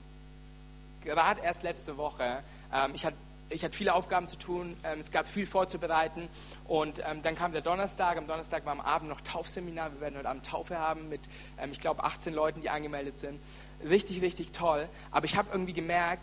gerade 1.02 1.40
erst 1.42 1.62
letzte 1.62 1.96
Woche, 1.96 2.42
ähm, 2.72 2.92
ich 2.94 3.04
hatte 3.04 3.16
ich 3.50 3.64
hatte 3.64 3.76
viele 3.76 3.94
Aufgaben 3.94 4.28
zu 4.28 4.38
tun, 4.38 4.76
ähm, 4.84 5.00
es 5.00 5.10
gab 5.10 5.26
viel 5.26 5.44
vorzubereiten 5.44 6.28
und 6.66 7.02
ähm, 7.04 7.20
dann 7.22 7.34
kam 7.34 7.52
der 7.52 7.62
Donnerstag. 7.62 8.16
Am 8.16 8.26
Donnerstag 8.26 8.64
war 8.64 8.72
am 8.72 8.80
Abend 8.80 9.08
noch 9.08 9.20
Taufseminar. 9.20 9.92
Wir 9.92 10.00
werden 10.00 10.16
heute 10.16 10.28
Abend 10.28 10.46
Taufe 10.46 10.78
haben 10.78 11.08
mit, 11.08 11.22
ähm, 11.58 11.72
ich 11.72 11.80
glaube, 11.80 12.04
18 12.04 12.32
Leuten, 12.32 12.60
die 12.60 12.70
angemeldet 12.70 13.18
sind. 13.18 13.40
Richtig, 13.88 14.22
richtig 14.22 14.52
toll. 14.52 14.88
Aber 15.10 15.26
ich 15.26 15.36
habe 15.36 15.48
irgendwie 15.50 15.72
gemerkt, 15.72 16.22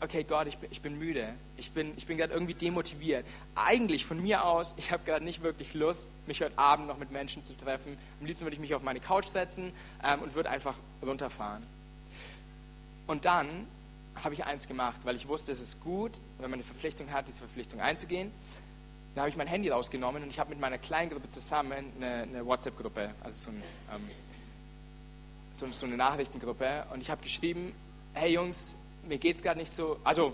okay 0.00 0.24
Gott, 0.24 0.46
ich 0.46 0.58
bin, 0.58 0.70
ich 0.70 0.80
bin 0.80 0.98
müde, 0.98 1.34
ich 1.56 1.70
bin, 1.70 1.92
ich 1.96 2.06
bin 2.06 2.16
gerade 2.18 2.32
irgendwie 2.32 2.54
demotiviert. 2.54 3.26
Eigentlich 3.54 4.04
von 4.04 4.22
mir 4.22 4.44
aus, 4.44 4.74
ich 4.76 4.92
habe 4.92 5.04
gerade 5.04 5.24
nicht 5.24 5.42
wirklich 5.42 5.74
Lust, 5.74 6.10
mich 6.26 6.42
heute 6.42 6.58
Abend 6.58 6.86
noch 6.86 6.98
mit 6.98 7.10
Menschen 7.10 7.42
zu 7.42 7.56
treffen. 7.56 7.96
Am 8.20 8.26
liebsten 8.26 8.44
würde 8.44 8.54
ich 8.54 8.60
mich 8.60 8.74
auf 8.74 8.82
meine 8.82 9.00
Couch 9.00 9.26
setzen 9.26 9.72
ähm, 10.02 10.20
und 10.20 10.34
würde 10.34 10.50
einfach 10.50 10.76
runterfahren. 11.02 11.62
Und 13.06 13.24
dann 13.24 13.66
habe 14.22 14.34
ich 14.34 14.44
eins 14.44 14.68
gemacht, 14.68 15.00
weil 15.04 15.16
ich 15.16 15.26
wusste, 15.26 15.52
es 15.52 15.60
ist 15.60 15.82
gut, 15.82 16.12
wenn 16.38 16.50
man 16.50 16.58
eine 16.58 16.64
Verpflichtung 16.64 17.10
hat, 17.12 17.26
diese 17.26 17.38
Verpflichtung 17.38 17.80
einzugehen. 17.80 18.30
Da 19.14 19.22
habe 19.22 19.30
ich 19.30 19.36
mein 19.36 19.46
Handy 19.46 19.68
rausgenommen 19.68 20.22
und 20.22 20.30
ich 20.30 20.38
habe 20.38 20.50
mit 20.50 20.60
meiner 20.60 20.78
Kleingruppe 20.78 21.28
zusammen 21.28 21.92
eine, 21.96 22.22
eine 22.22 22.46
WhatsApp-Gruppe, 22.46 23.10
also 23.22 23.50
so, 23.50 23.50
ein, 23.50 23.62
ähm, 23.94 24.10
so, 25.52 25.70
so 25.70 25.86
eine 25.86 25.96
Nachrichtengruppe, 25.96 26.84
und 26.92 27.00
ich 27.00 27.10
habe 27.10 27.22
geschrieben, 27.22 27.72
hey 28.12 28.32
Jungs, 28.32 28.76
mir 29.08 29.18
geht 29.18 29.36
es 29.36 29.42
gerade 29.42 29.58
nicht 29.58 29.72
so, 29.72 29.98
also 30.04 30.32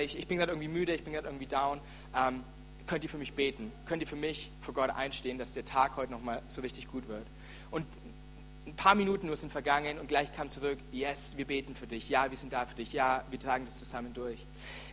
ich, 0.00 0.18
ich 0.18 0.26
bin 0.28 0.38
gerade 0.38 0.52
irgendwie 0.52 0.68
müde, 0.68 0.94
ich 0.94 1.02
bin 1.02 1.12
gerade 1.12 1.28
irgendwie 1.28 1.46
down. 1.46 1.80
Ähm, 2.14 2.42
könnt 2.86 3.04
ihr 3.04 3.10
für 3.10 3.18
mich 3.18 3.32
beten? 3.32 3.72
Könnt 3.86 4.02
ihr 4.02 4.08
für 4.08 4.16
mich 4.16 4.50
vor 4.60 4.74
Gott 4.74 4.90
einstehen, 4.90 5.38
dass 5.38 5.52
der 5.52 5.64
Tag 5.64 5.96
heute 5.96 6.12
nochmal 6.12 6.42
so 6.48 6.60
richtig 6.60 6.88
gut 6.88 7.08
wird? 7.08 7.26
Und 7.70 7.86
ein 8.66 8.76
paar 8.76 8.94
Minuten 8.94 9.26
nur 9.26 9.36
sind 9.36 9.50
vergangen 9.50 9.98
und 9.98 10.08
gleich 10.08 10.32
kam 10.32 10.48
zurück, 10.50 10.78
yes, 10.92 11.36
wir 11.36 11.44
beten 11.44 11.74
für 11.74 11.86
dich, 11.86 12.08
ja, 12.08 12.30
wir 12.30 12.36
sind 12.36 12.52
da 12.52 12.66
für 12.66 12.74
dich, 12.74 12.92
ja, 12.92 13.24
wir 13.30 13.38
tragen 13.38 13.64
das 13.64 13.78
zusammen 13.78 14.12
durch. 14.14 14.44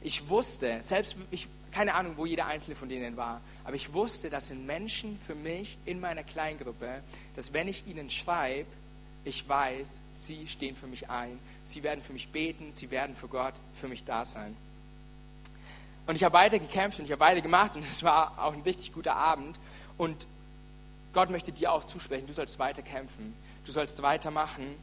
Ich 0.02 0.30
wusste, 0.30 0.78
selbst, 0.82 1.17
ich, 1.32 1.47
keine 1.71 1.93
Ahnung, 1.93 2.13
wo 2.17 2.26
jeder 2.26 2.47
einzelne 2.47 2.76
von 2.76 2.89
denen 2.89 3.17
war, 3.17 3.41
aber 3.63 3.76
ich 3.76 3.93
wusste, 3.93 4.30
das 4.30 4.47
sind 4.47 4.65
Menschen 4.65 5.19
für 5.26 5.36
mich 5.36 5.78
in 5.86 6.00
meiner 6.00 6.23
Kleingruppe, 6.23 7.02
dass 7.36 7.54
wenn 7.54 7.67
ich 7.67 7.86
ihnen 7.88 8.10
schreibe, 8.10 8.67
ich 9.28 9.48
weiß, 9.48 10.02
sie 10.13 10.48
stehen 10.48 10.76
für 10.76 10.88
mich 10.88 11.10
ein, 11.10 11.38
sie 11.66 11.84
werden 11.84 12.02
für 12.02 12.13
mich 12.13 12.30
beten, 12.30 12.70
sie 12.72 12.90
werden 12.92 13.16
für 13.16 13.28
Gott 13.28 13.54
für 13.74 13.88
mich 13.88 14.06
da 14.06 14.24
sein. 14.24 14.56
Und 16.06 16.16
ich 16.16 16.24
habe 16.24 16.34
weiter 16.34 16.60
gekämpft 16.60 17.00
und 17.00 17.06
ich 17.06 17.12
habe 17.12 17.20
weiter 17.20 17.42
gemacht 17.42 17.76
und 17.76 17.84
es 17.84 18.04
war 18.04 18.42
auch 18.42 18.54
ein 18.54 18.62
richtig 18.62 18.94
guter 18.94 19.16
Abend. 19.16 19.60
Und 19.98 20.28
Gott 21.13 21.30
möchte 21.30 21.52
dir 21.52 21.74
auch 21.74 21.84
zusprechen, 21.84 22.26
du 22.26 22.34
sollst 22.34 22.58
weiter 22.58 22.82
kämpfen, 22.82 23.36
du 23.66 23.72
sollst 23.72 24.02
weitermachen. 24.02 24.76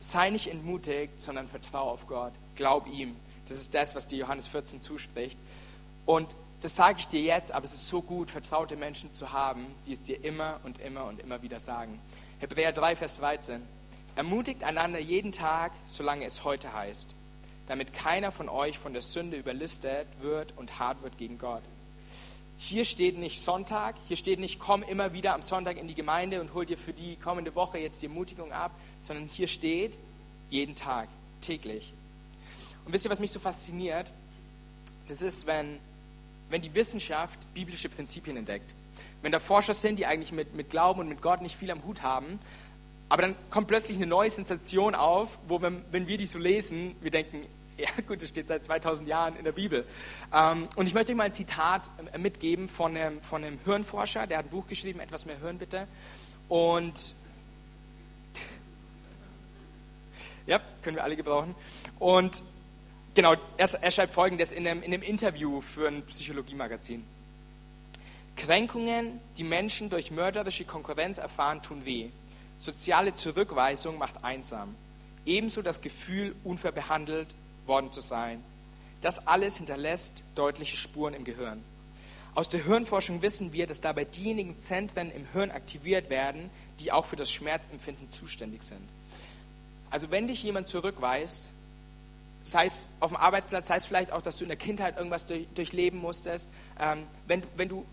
Sei 0.00 0.30
nicht 0.30 0.46
entmutigt, 0.46 1.20
sondern 1.20 1.48
vertraue 1.48 1.90
auf 1.90 2.06
Gott, 2.06 2.32
glaub 2.54 2.86
ihm. 2.86 3.16
Das 3.48 3.58
ist 3.58 3.74
das, 3.74 3.94
was 3.94 4.06
dir 4.06 4.20
Johannes 4.20 4.46
14 4.46 4.80
zuspricht. 4.80 5.38
Und 6.06 6.36
das 6.62 6.74
sage 6.74 7.00
ich 7.00 7.08
dir 7.08 7.20
jetzt, 7.20 7.52
aber 7.52 7.64
es 7.64 7.74
ist 7.74 7.88
so 7.88 8.00
gut, 8.00 8.30
vertraute 8.30 8.76
Menschen 8.76 9.12
zu 9.12 9.32
haben, 9.32 9.66
die 9.86 9.92
es 9.92 10.02
dir 10.02 10.24
immer 10.24 10.60
und 10.64 10.80
immer 10.80 11.04
und 11.04 11.20
immer 11.20 11.42
wieder 11.42 11.60
sagen. 11.60 12.00
Hebräer 12.40 12.70
3, 12.70 12.94
Vers 12.94 13.16
13. 13.16 13.60
Ermutigt 14.14 14.62
einander 14.62 15.00
jeden 15.00 15.32
Tag, 15.32 15.72
solange 15.86 16.24
es 16.24 16.44
heute 16.44 16.72
heißt, 16.72 17.16
damit 17.66 17.92
keiner 17.92 18.30
von 18.30 18.48
euch 18.48 18.78
von 18.78 18.92
der 18.92 19.02
Sünde 19.02 19.36
überlistet 19.36 20.06
wird 20.20 20.54
und 20.56 20.78
hart 20.78 21.02
wird 21.02 21.18
gegen 21.18 21.38
Gott. 21.38 21.62
Hier 22.56 22.84
steht 22.84 23.18
nicht 23.18 23.42
Sonntag, 23.42 23.96
hier 24.06 24.16
steht 24.16 24.38
nicht, 24.38 24.60
komm 24.60 24.84
immer 24.84 25.12
wieder 25.12 25.34
am 25.34 25.42
Sonntag 25.42 25.78
in 25.78 25.88
die 25.88 25.94
Gemeinde 25.94 26.40
und 26.40 26.54
hol 26.54 26.64
dir 26.64 26.78
für 26.78 26.92
die 26.92 27.16
kommende 27.16 27.56
Woche 27.56 27.78
jetzt 27.78 28.02
die 28.02 28.06
Ermutigung 28.06 28.52
ab, 28.52 28.70
sondern 29.00 29.26
hier 29.26 29.48
steht 29.48 29.98
jeden 30.48 30.76
Tag, 30.76 31.08
täglich. 31.40 31.92
Und 32.84 32.92
wisst 32.92 33.04
ihr, 33.04 33.10
was 33.10 33.18
mich 33.18 33.32
so 33.32 33.40
fasziniert? 33.40 34.12
Das 35.08 35.22
ist, 35.22 35.44
wenn, 35.46 35.80
wenn 36.50 36.62
die 36.62 36.72
Wissenschaft 36.72 37.52
biblische 37.52 37.88
Prinzipien 37.88 38.36
entdeckt. 38.36 38.74
Wenn 39.22 39.32
da 39.32 39.40
Forscher 39.40 39.74
sind, 39.74 39.98
die 39.98 40.06
eigentlich 40.06 40.32
mit, 40.32 40.54
mit 40.54 40.70
Glauben 40.70 41.00
und 41.00 41.08
mit 41.08 41.22
Gott 41.22 41.42
nicht 41.42 41.56
viel 41.56 41.70
am 41.70 41.84
Hut 41.84 42.02
haben, 42.02 42.38
aber 43.08 43.22
dann 43.22 43.34
kommt 43.50 43.68
plötzlich 43.68 43.96
eine 43.96 44.06
neue 44.06 44.30
Sensation 44.30 44.94
auf, 44.94 45.38
wo, 45.48 45.62
wenn, 45.62 45.82
wenn 45.90 46.06
wir 46.06 46.18
die 46.18 46.26
so 46.26 46.38
lesen, 46.38 46.94
wir 47.00 47.10
denken, 47.10 47.46
ja 47.78 47.88
gut, 48.06 48.22
das 48.22 48.28
steht 48.28 48.48
seit 48.48 48.64
2000 48.64 49.08
Jahren 49.08 49.36
in 49.36 49.44
der 49.44 49.52
Bibel. 49.52 49.84
Ähm, 50.32 50.68
und 50.76 50.86
ich 50.86 50.94
möchte 50.94 51.12
euch 51.12 51.16
mal 51.16 51.24
ein 51.24 51.32
Zitat 51.32 51.90
äh, 52.12 52.18
mitgeben 52.18 52.68
von 52.68 52.96
einem, 52.96 53.22
von 53.22 53.44
einem 53.44 53.58
Hirnforscher, 53.64 54.26
der 54.26 54.38
hat 54.38 54.46
ein 54.46 54.50
Buch 54.50 54.66
geschrieben, 54.66 55.00
etwas 55.00 55.26
mehr 55.26 55.38
hören 55.38 55.58
bitte. 55.58 55.86
Und 56.48 57.14
ja, 60.46 60.60
können 60.82 60.96
wir 60.96 61.04
alle 61.04 61.16
gebrauchen. 61.16 61.54
Und 61.98 62.42
genau, 63.14 63.34
er, 63.56 63.82
er 63.82 63.90
schreibt 63.90 64.12
folgendes 64.12 64.52
in 64.52 64.66
einem, 64.66 64.82
in 64.82 64.92
einem 64.92 65.02
Interview 65.02 65.62
für 65.62 65.88
ein 65.88 66.04
Psychologiemagazin. 66.06 67.17
Kränkungen, 68.38 69.20
die 69.36 69.44
Menschen 69.44 69.90
durch 69.90 70.10
mörderische 70.10 70.64
Konkurrenz 70.64 71.18
erfahren, 71.18 71.60
tun 71.60 71.84
weh. 71.84 72.08
Soziale 72.58 73.12
Zurückweisung 73.12 73.98
macht 73.98 74.24
einsam. 74.24 74.74
Ebenso 75.26 75.60
das 75.60 75.82
Gefühl, 75.82 76.34
unfair 76.44 76.72
behandelt 76.72 77.34
worden 77.66 77.92
zu 77.92 78.00
sein. 78.00 78.42
Das 79.02 79.26
alles 79.26 79.58
hinterlässt 79.58 80.22
deutliche 80.34 80.76
Spuren 80.76 81.14
im 81.14 81.24
Gehirn. 81.24 81.62
Aus 82.34 82.48
der 82.48 82.64
Hirnforschung 82.64 83.22
wissen 83.22 83.52
wir, 83.52 83.66
dass 83.66 83.80
dabei 83.80 84.04
diejenigen 84.04 84.58
Zentren 84.58 85.10
im 85.10 85.26
Hirn 85.32 85.50
aktiviert 85.50 86.08
werden, 86.08 86.50
die 86.78 86.92
auch 86.92 87.06
für 87.06 87.16
das 87.16 87.30
Schmerzempfinden 87.30 88.10
zuständig 88.12 88.62
sind. 88.62 88.88
Also 89.90 90.10
wenn 90.10 90.28
dich 90.28 90.42
jemand 90.42 90.68
zurückweist, 90.68 91.50
sei 92.44 92.66
es 92.66 92.88
auf 93.00 93.10
dem 93.10 93.16
Arbeitsplatz, 93.16 93.68
sei 93.68 93.76
es 93.76 93.86
vielleicht 93.86 94.12
auch, 94.12 94.22
dass 94.22 94.38
du 94.38 94.44
in 94.44 94.48
der 94.48 94.56
Kindheit 94.56 94.96
irgendwas 94.96 95.26
durch, 95.26 95.46
durchleben 95.54 95.98
musstest, 95.98 96.48
ähm, 96.78 97.04
wenn, 97.26 97.42
wenn 97.56 97.68
du 97.68 97.84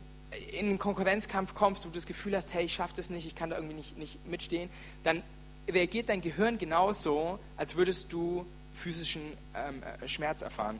in 0.51 0.67
einen 0.67 0.79
Konkurrenzkampf 0.79 1.53
kommst, 1.53 1.83
wo 1.85 1.89
du 1.89 1.95
das 1.95 2.05
Gefühl 2.05 2.35
hast, 2.35 2.53
hey, 2.53 2.65
ich 2.65 2.73
schaffe 2.73 2.93
das 2.95 3.09
nicht, 3.09 3.25
ich 3.25 3.35
kann 3.35 3.49
da 3.49 3.57
irgendwie 3.57 3.75
nicht, 3.75 3.97
nicht 3.97 4.25
mitstehen, 4.27 4.69
dann 5.03 5.23
reagiert 5.69 6.09
dein 6.09 6.21
Gehirn 6.21 6.57
genauso, 6.57 7.39
als 7.57 7.75
würdest 7.75 8.13
du 8.13 8.45
physischen 8.73 9.21
ähm, 9.55 9.81
äh, 10.01 10.07
Schmerz 10.07 10.41
erfahren. 10.41 10.79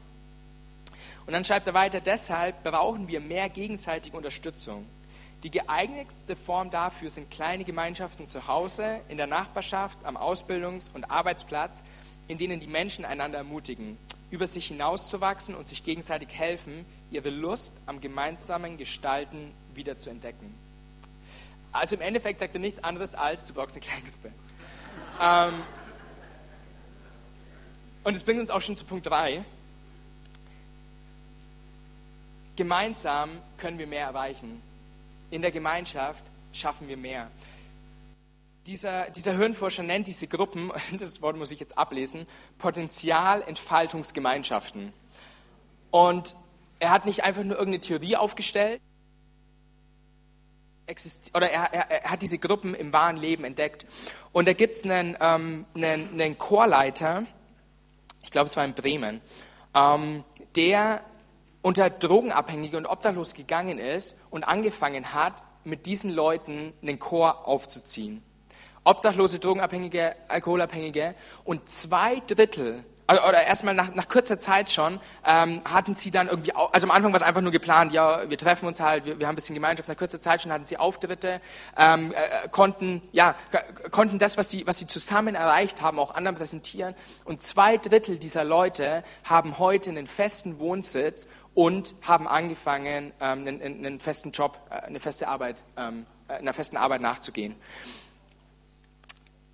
Und 1.25 1.33
dann 1.33 1.43
schreibt 1.43 1.65
er 1.67 1.73
weiter, 1.73 2.01
deshalb 2.01 2.63
brauchen 2.63 3.07
wir 3.07 3.19
mehr 3.19 3.49
gegenseitige 3.49 4.15
Unterstützung. 4.15 4.85
Die 5.43 5.51
geeignetste 5.51 6.35
Form 6.35 6.69
dafür 6.69 7.09
sind 7.09 7.29
kleine 7.31 7.63
Gemeinschaften 7.63 8.27
zu 8.27 8.47
Hause, 8.47 8.99
in 9.09 9.17
der 9.17 9.27
Nachbarschaft, 9.27 9.97
am 10.03 10.17
Ausbildungs- 10.17 10.89
und 10.93 11.09
Arbeitsplatz, 11.11 11.83
in 12.27 12.37
denen 12.37 12.59
die 12.59 12.67
Menschen 12.67 13.05
einander 13.05 13.39
ermutigen, 13.39 13.97
über 14.31 14.47
sich 14.47 14.67
hinauszuwachsen 14.67 15.55
und 15.55 15.67
sich 15.67 15.83
gegenseitig 15.83 16.29
helfen, 16.31 16.85
ihre 17.15 17.29
Lust 17.29 17.73
am 17.85 18.01
gemeinsamen 18.01 18.77
Gestalten 18.77 19.53
wieder 19.73 19.97
zu 19.97 20.09
entdecken. 20.09 20.53
Also 21.71 21.95
im 21.95 22.01
Endeffekt 22.01 22.39
sagt 22.39 22.55
er 22.55 22.61
nichts 22.61 22.83
anderes 22.83 23.15
als, 23.15 23.45
du 23.45 23.53
brauchst 23.53 23.75
eine 23.75 23.85
Kleingruppe. 23.85 24.31
ähm, 25.21 25.63
und 28.03 28.15
es 28.15 28.23
bringt 28.23 28.39
uns 28.39 28.51
auch 28.51 28.61
schon 28.61 28.77
zu 28.77 28.85
Punkt 28.85 29.07
3. 29.07 29.43
Gemeinsam 32.55 33.31
können 33.57 33.79
wir 33.79 33.87
mehr 33.87 34.05
erreichen. 34.05 34.61
In 35.31 35.41
der 35.41 35.51
Gemeinschaft 35.51 36.23
schaffen 36.53 36.87
wir 36.87 36.97
mehr. 36.97 37.31
Dieser, 38.67 39.09
dieser 39.09 39.35
Hirnforscher 39.37 39.83
nennt 39.83 40.07
diese 40.07 40.27
Gruppen, 40.27 40.71
das 40.97 41.21
Wort 41.21 41.37
muss 41.37 41.51
ich 41.51 41.59
jetzt 41.59 41.77
ablesen, 41.77 42.25
Potenzialentfaltungsgemeinschaften. 42.57 44.93
Und 45.91 46.35
er 46.79 46.91
hat 46.91 47.05
nicht 47.05 47.23
einfach 47.23 47.43
nur 47.43 47.57
irgendeine 47.57 47.81
Theorie 47.81 48.15
aufgestellt, 48.15 48.81
oder 51.33 51.49
er, 51.49 51.73
er, 51.73 51.91
er, 52.03 52.11
hat 52.11 52.21
diese 52.21 52.37
Gruppen 52.37 52.75
im 52.75 52.93
wahren 52.93 53.17
Leben 53.17 53.43
entdeckt. 53.43 53.85
Und 54.31 54.47
da 54.47 54.53
gibt 54.53 54.75
es 54.75 54.83
einen, 54.83 55.17
ähm, 55.19 55.65
einen, 55.73 56.09
einen 56.13 56.37
Chorleiter, 56.37 57.23
ich 58.21 58.29
glaube 58.29 58.47
es 58.47 58.55
war 58.55 58.65
in 58.65 58.73
Bremen, 58.73 59.21
ähm, 59.73 60.23
der 60.55 61.01
unter 61.61 61.89
Drogenabhängige 61.89 62.77
und 62.77 62.85
Obdachlos 62.85 63.33
gegangen 63.33 63.79
ist 63.79 64.17
und 64.29 64.43
angefangen 64.43 65.13
hat, 65.13 65.41
mit 65.63 65.87
diesen 65.87 66.11
Leuten 66.11 66.73
einen 66.83 66.99
Chor 66.99 67.47
aufzuziehen. 67.47 68.21
Obdachlose, 68.83 69.39
Drogenabhängige, 69.39 70.15
Alkoholabhängige 70.27 71.15
und 71.43 71.67
zwei 71.67 72.21
Drittel 72.27 72.83
oder 73.07 73.45
erstmal 73.45 73.75
nach, 73.75 73.93
nach 73.93 74.07
kurzer 74.07 74.39
Zeit 74.39 74.71
schon, 74.71 74.99
ähm, 75.25 75.61
hatten 75.63 75.93
sie 75.93 76.09
dann 76.09 76.27
irgendwie, 76.27 76.53
also 76.53 76.87
am 76.87 76.91
Anfang 76.91 77.11
war 77.11 77.17
es 77.17 77.23
einfach 77.23 77.41
nur 77.41 77.51
geplant, 77.51 77.93
ja, 77.93 78.27
wir 78.29 78.37
treffen 78.37 78.65
uns 78.67 78.79
halt, 78.79 79.05
wir, 79.05 79.19
wir 79.19 79.27
haben 79.27 79.33
ein 79.33 79.35
bisschen 79.35 79.53
Gemeinschaft, 79.53 79.87
nach 79.87 79.97
kurzer 79.97 80.19
Zeit 80.19 80.41
schon 80.41 80.51
hatten 80.51 80.65
sie 80.65 80.77
Auftritte, 80.77 81.39
ähm, 81.77 82.13
äh, 82.13 82.49
konnten, 82.49 83.03
ja, 83.11 83.35
konnten 83.91 84.17
das, 84.17 84.37
was 84.37 84.49
sie, 84.49 84.65
was 84.65 84.79
sie 84.79 84.87
zusammen 84.87 85.35
erreicht 85.35 85.81
haben, 85.81 85.99
auch 85.99 86.15
anderen 86.15 86.35
präsentieren. 86.35 86.95
Und 87.25 87.43
zwei 87.43 87.77
Drittel 87.77 88.17
dieser 88.17 88.43
Leute 88.43 89.03
haben 89.23 89.59
heute 89.59 89.91
einen 89.91 90.07
festen 90.07 90.59
Wohnsitz 90.59 91.27
und 91.53 91.95
haben 92.01 92.27
angefangen, 92.27 93.13
ähm, 93.21 93.47
einen, 93.47 93.61
einen, 93.61 93.99
festen 93.99 94.31
Job, 94.31 94.59
äh, 94.69 94.81
eine 94.81 94.99
feste 94.99 95.27
Arbeit, 95.27 95.63
ähm, 95.77 96.07
äh, 96.27 96.33
einer 96.33 96.53
festen 96.53 96.77
Arbeit 96.77 97.01
nachzugehen. 97.01 97.55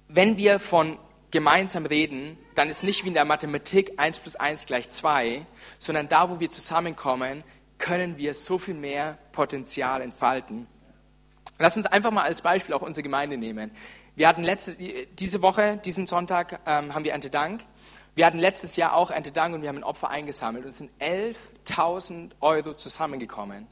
Wenn 0.07 0.37
wir 0.37 0.59
von 0.59 0.97
gemeinsam 1.31 1.85
reden, 1.85 2.37
dann 2.55 2.69
ist 2.69 2.83
nicht 2.83 3.03
wie 3.03 3.07
in 3.07 3.13
der 3.13 3.25
Mathematik 3.25 3.93
1 3.97 4.19
plus 4.19 4.35
1 4.35 4.65
gleich 4.65 4.89
2, 4.89 5.45
sondern 5.79 6.09
da, 6.09 6.29
wo 6.29 6.39
wir 6.39 6.51
zusammenkommen, 6.51 7.43
können 7.77 8.17
wir 8.17 8.33
so 8.33 8.57
viel 8.57 8.75
mehr 8.75 9.17
Potenzial 9.31 10.01
entfalten. 10.01 10.67
Lass 11.57 11.77
uns 11.77 11.85
einfach 11.85 12.11
mal 12.11 12.23
als 12.23 12.41
Beispiel 12.41 12.73
auch 12.75 12.81
unsere 12.81 13.03
Gemeinde 13.03 13.37
nehmen. 13.37 13.71
Wir 14.15 14.27
hatten 14.27 14.43
letzte, 14.43 14.75
diese 15.13 15.41
Woche, 15.41 15.79
diesen 15.85 16.05
Sonntag, 16.05 16.59
ähm, 16.65 16.93
haben 16.93 17.03
wir 17.03 17.13
Erntedank. 17.13 17.63
Wir 18.13 18.25
hatten 18.25 18.39
letztes 18.39 18.75
Jahr 18.75 18.95
auch 18.95 19.09
Erntedank 19.09 19.55
und 19.55 19.61
wir 19.61 19.69
haben 19.69 19.77
ein 19.77 19.83
Opfer 19.83 20.09
eingesammelt 20.09 20.65
und 20.65 20.69
es 20.69 20.79
sind 20.79 20.91
11.000 20.99 22.31
Euro 22.41 22.73
zusammengekommen. 22.73 23.67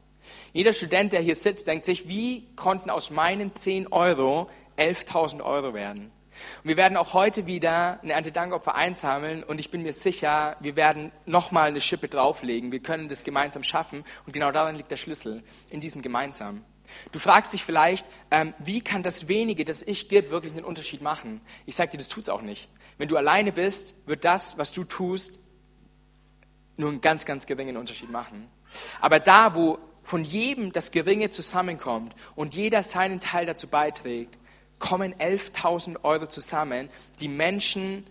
Jeder 0.54 0.74
Student, 0.74 1.14
der 1.14 1.22
hier 1.22 1.36
sitzt, 1.36 1.68
denkt 1.68 1.86
sich, 1.86 2.08
wie 2.08 2.48
konnten 2.56 2.90
aus 2.90 3.10
meinen 3.10 3.56
10 3.56 3.88
Euro 3.88 4.50
11.000 4.78 5.44
Euro 5.44 5.74
werden? 5.74 6.12
Und 6.64 6.70
wir 6.70 6.78
werden 6.78 6.98
auch 6.98 7.14
heute 7.14 7.46
wieder 7.48 8.00
eine 8.02 8.14
Erntedankopfer 8.14 8.76
einsammeln 8.76 9.44
und 9.44 9.60
ich 9.60 9.72
bin 9.72 9.82
mir 9.82 9.94
sicher, 9.94 10.56
wir 10.60 10.76
werden 10.76 11.12
nochmal 11.26 11.70
eine 11.70 11.82
Schippe 11.82 12.08
drauflegen. 12.08 12.72
Wir 12.72 12.82
können 12.82 13.10
das 13.10 13.24
gemeinsam 13.24 13.64
schaffen 13.64 14.04
und 14.26 14.34
genau 14.34 14.52
darin 14.52 14.76
liegt 14.76 14.92
der 14.92 14.98
Schlüssel, 14.98 15.44
in 15.70 15.80
diesem 15.80 16.02
gemeinsam. 16.02 16.64
Du 17.12 17.20
fragst 17.20 17.54
dich 17.54 17.64
vielleicht, 17.64 18.06
ähm, 18.32 18.54
wie 18.60 18.82
kann 18.82 19.04
das 19.04 19.28
wenige, 19.28 19.66
das 19.66 19.82
ich 19.82 20.10
gebe, 20.10 20.32
wirklich 20.32 20.54
einen 20.54 20.66
Unterschied 20.66 21.02
machen? 21.02 21.42
Ich 21.66 21.76
sage 21.76 21.92
dir, 21.92 21.98
das 21.98 22.08
tut 22.08 22.24
es 22.24 22.30
auch 22.30 22.42
nicht. 22.42 22.70
Wenn 22.98 23.08
du 23.08 23.18
alleine 23.18 23.52
bist, 23.52 23.94
wird 24.08 24.26
das, 24.26 24.58
was 24.58 24.72
du 24.72 24.84
tust, 24.84 25.40
nur 26.78 26.90
einen 26.90 27.02
ganz, 27.02 27.26
ganz 27.26 27.46
geringen 27.46 27.78
Unterschied 27.78 28.10
machen. 28.10 28.50
Aber 29.02 29.20
da, 29.20 29.56
wo 29.56 29.80
von 30.04 30.24
jedem 30.24 30.72
das 30.72 30.92
Geringe 30.92 31.30
zusammenkommt 31.30 32.16
und 32.36 32.56
jeder 32.56 32.84
seinen 32.84 33.20
Teil 33.20 33.46
dazu 33.46 33.68
beiträgt, 33.68 34.38
kommen 34.80 35.14
11.000 35.16 36.04
Euro 36.04 36.28
zusammen, 36.28 36.90
die 37.20 37.28
Menschen, 37.28 38.08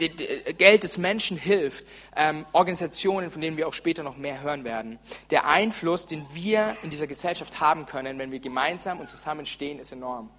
die, 0.00 0.08
Geld 0.08 0.82
des 0.82 0.98
Menschen 0.98 1.36
hilft, 1.36 1.86
ähm, 2.16 2.46
Organisationen, 2.52 3.30
von 3.30 3.40
denen 3.40 3.56
wir 3.56 3.68
auch 3.68 3.74
später 3.74 4.02
noch 4.02 4.16
mehr 4.16 4.40
hören 4.40 4.64
werden. 4.64 4.98
Der 5.30 5.46
Einfluss, 5.46 6.06
den 6.06 6.26
wir 6.32 6.76
in 6.82 6.90
dieser 6.90 7.06
Gesellschaft 7.06 7.60
haben 7.60 7.86
können, 7.86 8.18
wenn 8.18 8.32
wir 8.32 8.40
gemeinsam 8.40 9.00
und 9.00 9.08
zusammen 9.08 9.46
stehen, 9.46 9.78
ist 9.78 9.92
enorm. 9.92 10.30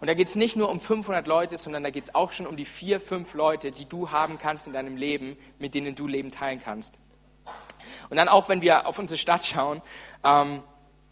Und 0.00 0.06
da 0.06 0.14
geht 0.14 0.28
es 0.28 0.36
nicht 0.36 0.56
nur 0.56 0.70
um 0.70 0.80
500 0.80 1.26
Leute, 1.26 1.56
sondern 1.56 1.82
da 1.82 1.90
geht 1.90 2.04
es 2.04 2.14
auch 2.14 2.32
schon 2.32 2.46
um 2.46 2.56
die 2.56 2.64
vier, 2.64 3.00
fünf 3.00 3.34
Leute, 3.34 3.70
die 3.70 3.86
du 3.86 4.10
haben 4.10 4.38
kannst 4.38 4.66
in 4.66 4.72
deinem 4.72 4.96
Leben, 4.96 5.36
mit 5.58 5.74
denen 5.74 5.94
du 5.94 6.06
Leben 6.06 6.30
teilen 6.30 6.60
kannst. 6.62 6.98
Und 8.08 8.16
dann 8.16 8.28
auch, 8.28 8.48
wenn 8.48 8.62
wir 8.62 8.86
auf 8.86 8.98
unsere 8.98 9.18
Stadt 9.18 9.44
schauen, 9.44 9.82
ähm, 10.24 10.62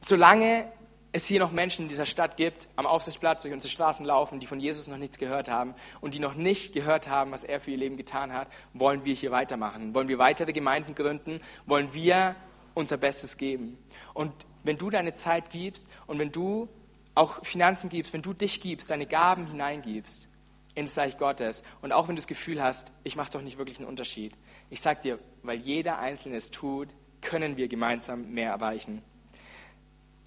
solange 0.00 0.70
es 1.12 1.26
hier 1.26 1.40
noch 1.40 1.52
Menschen 1.52 1.82
in 1.82 1.88
dieser 1.88 2.06
Stadt 2.06 2.36
gibt, 2.36 2.68
am 2.76 2.86
Aufsichtsplatz 2.86 3.42
durch 3.42 3.54
unsere 3.54 3.70
Straßen 3.70 4.04
laufen, 4.04 4.40
die 4.40 4.46
von 4.46 4.60
Jesus 4.60 4.88
noch 4.88 4.98
nichts 4.98 5.18
gehört 5.18 5.48
haben 5.48 5.74
und 6.00 6.14
die 6.14 6.18
noch 6.18 6.34
nicht 6.34 6.74
gehört 6.74 7.08
haben, 7.08 7.32
was 7.32 7.44
er 7.44 7.60
für 7.60 7.70
ihr 7.70 7.78
Leben 7.78 7.96
getan 7.96 8.32
hat, 8.32 8.48
wollen 8.74 9.04
wir 9.04 9.14
hier 9.14 9.30
weitermachen. 9.30 9.94
Wollen 9.94 10.08
wir 10.08 10.18
weitere 10.18 10.52
Gemeinden 10.52 10.94
gründen? 10.94 11.40
Wollen 11.66 11.94
wir 11.94 12.36
unser 12.74 12.98
Bestes 12.98 13.38
geben? 13.38 13.78
Und 14.12 14.32
wenn 14.64 14.76
du 14.76 14.90
deine 14.90 15.14
Zeit 15.14 15.50
gibst 15.50 15.88
und 16.06 16.18
wenn 16.18 16.30
du 16.30 16.68
auch 17.14 17.44
Finanzen 17.44 17.88
gibst, 17.88 18.12
wenn 18.12 18.22
du 18.22 18.32
dich 18.32 18.60
gibst, 18.60 18.90
deine 18.90 19.06
Gaben 19.06 19.46
hineingibst 19.46 20.28
ins 20.74 20.96
Reich 20.96 21.18
Gottes. 21.18 21.64
Und 21.82 21.92
auch 21.92 22.06
wenn 22.06 22.14
du 22.14 22.20
das 22.20 22.28
Gefühl 22.28 22.62
hast, 22.62 22.92
ich 23.02 23.16
mache 23.16 23.32
doch 23.32 23.42
nicht 23.42 23.58
wirklich 23.58 23.78
einen 23.78 23.88
Unterschied. 23.88 24.34
Ich 24.70 24.80
sag 24.80 25.02
dir, 25.02 25.18
weil 25.42 25.58
jeder 25.58 25.98
Einzelne 25.98 26.36
es 26.36 26.52
tut, 26.52 26.94
können 27.20 27.56
wir 27.56 27.66
gemeinsam 27.66 28.30
mehr 28.30 28.50
erreichen. 28.50 29.02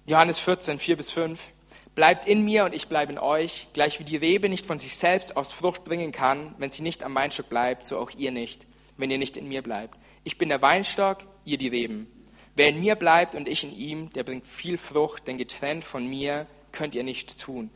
Johannes 0.04 0.40
14, 0.40 0.78
4 0.78 0.96
bis 0.96 1.10
5. 1.12 1.52
Bleibt 1.94 2.26
in 2.26 2.44
mir 2.44 2.64
und 2.64 2.74
ich 2.74 2.88
bleibe 2.88 3.12
in 3.12 3.18
euch, 3.18 3.68
gleich 3.72 4.00
wie 4.00 4.04
die 4.04 4.16
Rebe 4.16 4.48
nicht 4.48 4.66
von 4.66 4.78
sich 4.78 4.96
selbst 4.96 5.36
aus 5.36 5.52
Frucht 5.52 5.84
bringen 5.84 6.10
kann, 6.10 6.54
wenn 6.58 6.70
sie 6.70 6.82
nicht 6.82 7.04
am 7.04 7.14
Weinstock 7.14 7.48
bleibt, 7.48 7.86
so 7.86 7.98
auch 7.98 8.10
ihr 8.16 8.32
nicht, 8.32 8.66
wenn 8.96 9.10
ihr 9.10 9.18
nicht 9.18 9.36
in 9.36 9.48
mir 9.48 9.62
bleibt. 9.62 9.96
Ich 10.24 10.38
bin 10.38 10.48
der 10.48 10.60
Weinstock, 10.60 11.18
ihr 11.44 11.58
die 11.58 11.68
Reben. 11.68 12.08
Wer 12.56 12.70
in 12.70 12.80
mir 12.80 12.96
bleibt 12.96 13.34
und 13.34 13.48
ich 13.48 13.62
in 13.62 13.76
ihm, 13.76 14.10
der 14.12 14.24
bringt 14.24 14.44
viel 14.44 14.76
Frucht, 14.76 15.28
denn 15.28 15.38
getrennt 15.38 15.84
von 15.84 16.06
mir 16.06 16.46
könnt 16.72 16.94
ihr 16.94 17.04
nichts 17.04 17.36
tun. 17.36 17.70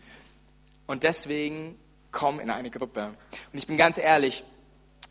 Und 0.87 1.05
deswegen 1.05 1.79
komm 2.11 2.41
in 2.41 2.51
eine 2.51 2.71
Gruppe. 2.71 3.17
Und 3.53 3.59
ich 3.59 3.67
bin 3.67 3.77
ganz 3.77 3.99
ehrlich, 3.99 4.43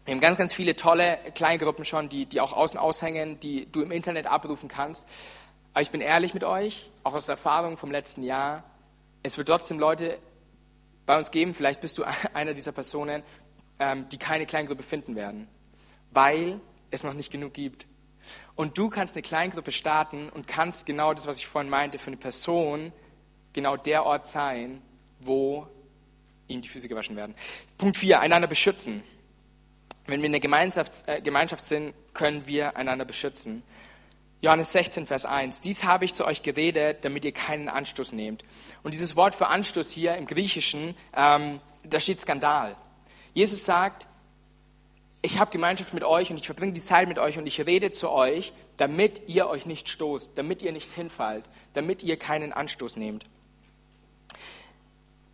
wir 0.06 0.13
haben 0.13 0.21
ganz, 0.21 0.38
ganz 0.38 0.54
viele 0.54 0.75
tolle 0.75 1.17
Kleingruppen 1.34 1.86
schon, 1.86 2.10
die, 2.10 2.25
die 2.25 2.41
auch 2.41 2.54
außen 2.54 2.80
aushängen, 2.80 3.39
die 3.39 3.71
du 3.71 3.82
im 3.82 3.91
Internet 3.91 4.28
abrufen 4.28 4.69
kannst. 4.69 5.08
Aber 5.76 5.82
ich 5.82 5.92
bin 5.92 6.00
ehrlich 6.00 6.34
mit 6.34 6.46
euch, 6.46 6.90
auch 7.04 7.14
aus 7.16 7.28
Erfahrung 7.28 7.76
vom 7.76 7.92
letzten 7.92 8.24
Jahr, 8.24 8.64
es 9.24 9.38
wird 9.38 9.50
trotzdem 9.50 9.78
Leute 9.78 10.18
bei 11.06 11.18
uns 11.18 11.32
geben, 11.32 11.54
vielleicht 11.54 11.82
bist 11.82 11.98
du 11.98 12.06
einer 12.34 12.54
dieser 12.54 12.72
Personen, 12.72 13.24
ähm, 13.80 14.08
die 14.08 14.18
keine 14.18 14.46
Kleingruppe 14.46 14.84
finden 14.84 15.18
werden, 15.18 15.50
weil 16.12 16.62
es 16.92 17.04
noch 17.04 17.12
nicht 17.12 17.30
genug 17.30 17.54
gibt. 17.54 17.88
Und 18.56 18.78
du 18.78 18.90
kannst 18.90 19.18
eine 19.18 19.22
Kleingruppe 19.24 19.74
starten 19.74 20.30
und 20.30 20.48
kannst 20.48 20.86
genau 20.86 21.14
das, 21.14 21.28
was 21.28 21.40
ich 21.40 21.46
vorhin 21.46 21.70
meinte, 21.70 22.00
für 22.00 22.08
eine 22.08 22.18
Person 22.18 22.94
genau 23.52 23.76
der 23.76 24.06
Ort 24.06 24.28
sein, 24.28 24.82
wo 25.20 25.68
ihm 26.48 26.62
die 26.62 26.70
Füße 26.70 26.88
gewaschen 26.88 27.18
werden. 27.18 27.36
Punkt 27.78 27.98
4, 27.98 28.22
einander 28.22 28.48
beschützen. 28.48 29.04
Wenn 30.08 30.22
wir 30.22 30.28
in 30.28 30.32
der 30.32 30.40
Gemeinschaft, 30.40 31.06
äh, 31.08 31.20
Gemeinschaft 31.20 31.66
sind, 31.66 31.94
können 32.14 32.48
wir 32.48 32.78
einander 32.78 33.04
beschützen. 33.04 33.62
Johannes 34.45 34.73
16, 34.73 35.08
Vers 35.08 35.25
1. 35.25 35.62
Dies 35.62 35.86
habe 35.86 36.05
ich 36.05 36.13
zu 36.13 36.23
euch 36.23 36.43
geredet, 36.43 37.03
damit 37.03 37.25
ihr 37.25 37.31
keinen 37.31 37.67
Anstoß 37.67 38.12
nehmt. 38.12 38.45
Und 38.84 38.93
dieses 38.93 39.15
Wort 39.15 39.34
für 39.34 39.47
Anstoß 39.47 39.89
hier 39.89 40.15
im 40.17 40.27
Griechischen, 40.27 40.95
ähm, 41.15 41.60
da 41.81 41.99
steht 41.99 42.21
Skandal. 42.21 42.75
Jesus 43.34 43.65
sagt, 43.65 44.05
ich 45.23 45.39
habe 45.39 45.49
Gemeinschaft 45.49 45.95
mit 45.95 46.03
euch 46.03 46.29
und 46.29 46.38
ich 46.38 46.45
verbringe 46.45 46.73
die 46.73 46.81
Zeit 46.81 47.08
mit 47.08 47.17
euch 47.17 47.39
und 47.39 47.47
ich 47.47 47.65
rede 47.65 47.91
zu 47.91 48.12
euch, 48.12 48.53
damit 48.77 49.23
ihr 49.25 49.49
euch 49.49 49.65
nicht 49.65 49.89
stoßt, 49.89 50.34
damit 50.36 50.62
ihr 50.62 50.73
nicht 50.73 50.93
hinfallt, 50.93 51.45
damit 51.73 52.03
ihr 52.03 52.15
keinen 52.15 52.53
Anstoß 52.53 52.97
nehmt. 52.97 53.25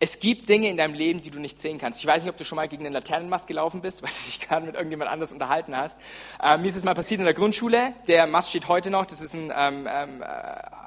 Es 0.04 0.18
gibt 0.18 0.48
Dinge 0.48 0.68
in 0.68 0.76
deinem 0.76 0.94
Leben, 0.94 1.22
die 1.22 1.30
du 1.30 1.38
nicht 1.38 1.60
sehen 1.60 1.78
kannst. 1.78 2.00
Ich 2.00 2.06
weiß 2.08 2.24
nicht, 2.24 2.30
ob 2.32 2.36
du 2.36 2.44
schon 2.44 2.56
mal 2.56 2.66
gegen 2.66 2.84
einen 2.84 2.92
Laternenmast 2.92 3.46
gelaufen 3.46 3.82
bist, 3.82 4.02
weil 4.02 4.10
du 4.10 4.24
dich 4.26 4.40
gerade 4.40 4.66
mit 4.66 4.74
irgendjemand 4.74 5.08
anders 5.08 5.32
unterhalten 5.32 5.76
hast. 5.76 5.96
Äh, 6.42 6.58
mir 6.58 6.66
ist 6.66 6.74
es 6.74 6.82
mal 6.82 6.94
passiert 6.94 7.20
in 7.20 7.24
der 7.24 7.34
Grundschule. 7.34 7.92
Der 8.08 8.26
Mast 8.26 8.50
steht 8.50 8.66
heute 8.66 8.90
noch. 8.90 9.06
Das 9.06 9.20
ist 9.20 9.34
ein 9.34 9.52
ähm, 9.56 9.88
ähm, 9.88 10.20
äh, 10.20 10.26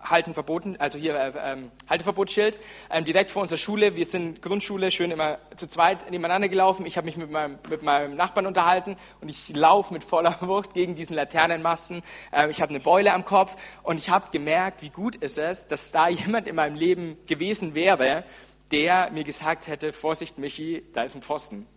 Halten 0.03 0.33
verboten, 0.33 0.75
also 0.79 0.99
hier 0.99 1.15
äh, 1.15 1.31
ähm, 1.41 1.71
Halteverbotsschild 1.89 2.59
ähm, 2.89 3.05
direkt 3.05 3.31
vor 3.31 3.41
unserer 3.41 3.57
Schule. 3.57 3.95
Wir 3.95 4.05
sind 4.05 4.41
Grundschule 4.41 4.91
schön 4.91 5.11
immer 5.11 5.37
zu 5.55 5.67
zweit 5.67 6.11
nebeneinander 6.11 6.49
gelaufen. 6.49 6.85
Ich 6.85 6.97
habe 6.97 7.05
mich 7.05 7.15
mit 7.15 7.31
meinem, 7.31 7.57
mit 7.69 7.83
meinem 7.83 8.15
Nachbarn 8.15 8.47
unterhalten 8.47 8.97
und 9.21 9.29
ich 9.29 9.55
laufe 9.55 9.93
mit 9.93 10.03
voller 10.03 10.35
Wucht 10.41 10.73
gegen 10.73 10.93
diesen 10.93 11.15
Laternenmasten. 11.15 12.03
Ähm, 12.33 12.49
ich 12.49 12.61
habe 12.61 12.71
eine 12.71 12.81
Beule 12.81 13.13
am 13.13 13.23
Kopf 13.23 13.55
und 13.81 13.97
ich 13.97 14.09
habe 14.09 14.27
gemerkt, 14.31 14.81
wie 14.81 14.89
gut 14.89 15.15
ist 15.15 15.37
es, 15.37 15.67
dass 15.67 15.93
da 15.93 16.07
jemand 16.09 16.49
in 16.49 16.55
meinem 16.55 16.75
Leben 16.75 17.17
gewesen 17.27 17.75
wäre, 17.75 18.25
der 18.71 19.11
mir 19.11 19.23
gesagt 19.23 19.67
hätte, 19.67 19.93
Vorsicht 19.93 20.37
Michi, 20.37 20.83
da 20.93 21.03
ist 21.03 21.15
ein 21.15 21.21
Pfosten. 21.21 21.67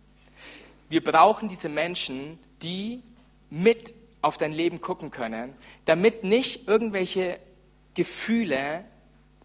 Wir 0.89 1.03
brauchen 1.03 1.49
diese 1.49 1.69
Menschen, 1.69 2.39
die 2.61 3.03
mit 3.49 3.93
auf 4.21 4.37
dein 4.37 4.51
Leben 4.51 4.81
gucken 4.81 5.11
können, 5.11 5.53
damit 5.85 6.23
nicht 6.23 6.67
irgendwelche 6.67 7.39
Gefühle, 7.93 8.83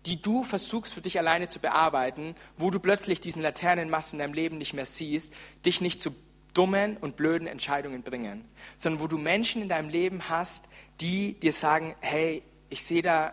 die 0.07 0.21
du 0.21 0.43
versuchst 0.43 0.93
für 0.93 1.01
dich 1.01 1.19
alleine 1.19 1.49
zu 1.49 1.59
bearbeiten, 1.59 2.35
wo 2.59 2.71
du 2.71 2.79
plötzlich 2.79 3.21
diesen 3.21 3.43
Laternenmassen 3.43 4.19
in 4.19 4.25
deinem 4.25 4.35
Leben 4.35 4.59
nicht 4.59 4.75
mehr 4.75 4.87
siehst, 4.87 5.33
dich 5.65 5.81
nicht 5.81 6.03
zu 6.03 6.15
dummen 6.53 6.97
und 6.97 7.17
blöden 7.17 7.47
Entscheidungen 7.47 8.03
bringen, 8.03 8.45
sondern 8.77 9.03
wo 9.03 9.07
du 9.07 9.19
Menschen 9.19 9.63
in 9.63 9.69
deinem 9.69 9.89
Leben 9.89 10.29
hast, 10.29 10.69
die 11.01 11.35
dir 11.35 11.53
sagen, 11.53 11.95
hey, 12.01 12.43
ich 12.69 12.85
sehe 12.85 13.03
da 13.03 13.33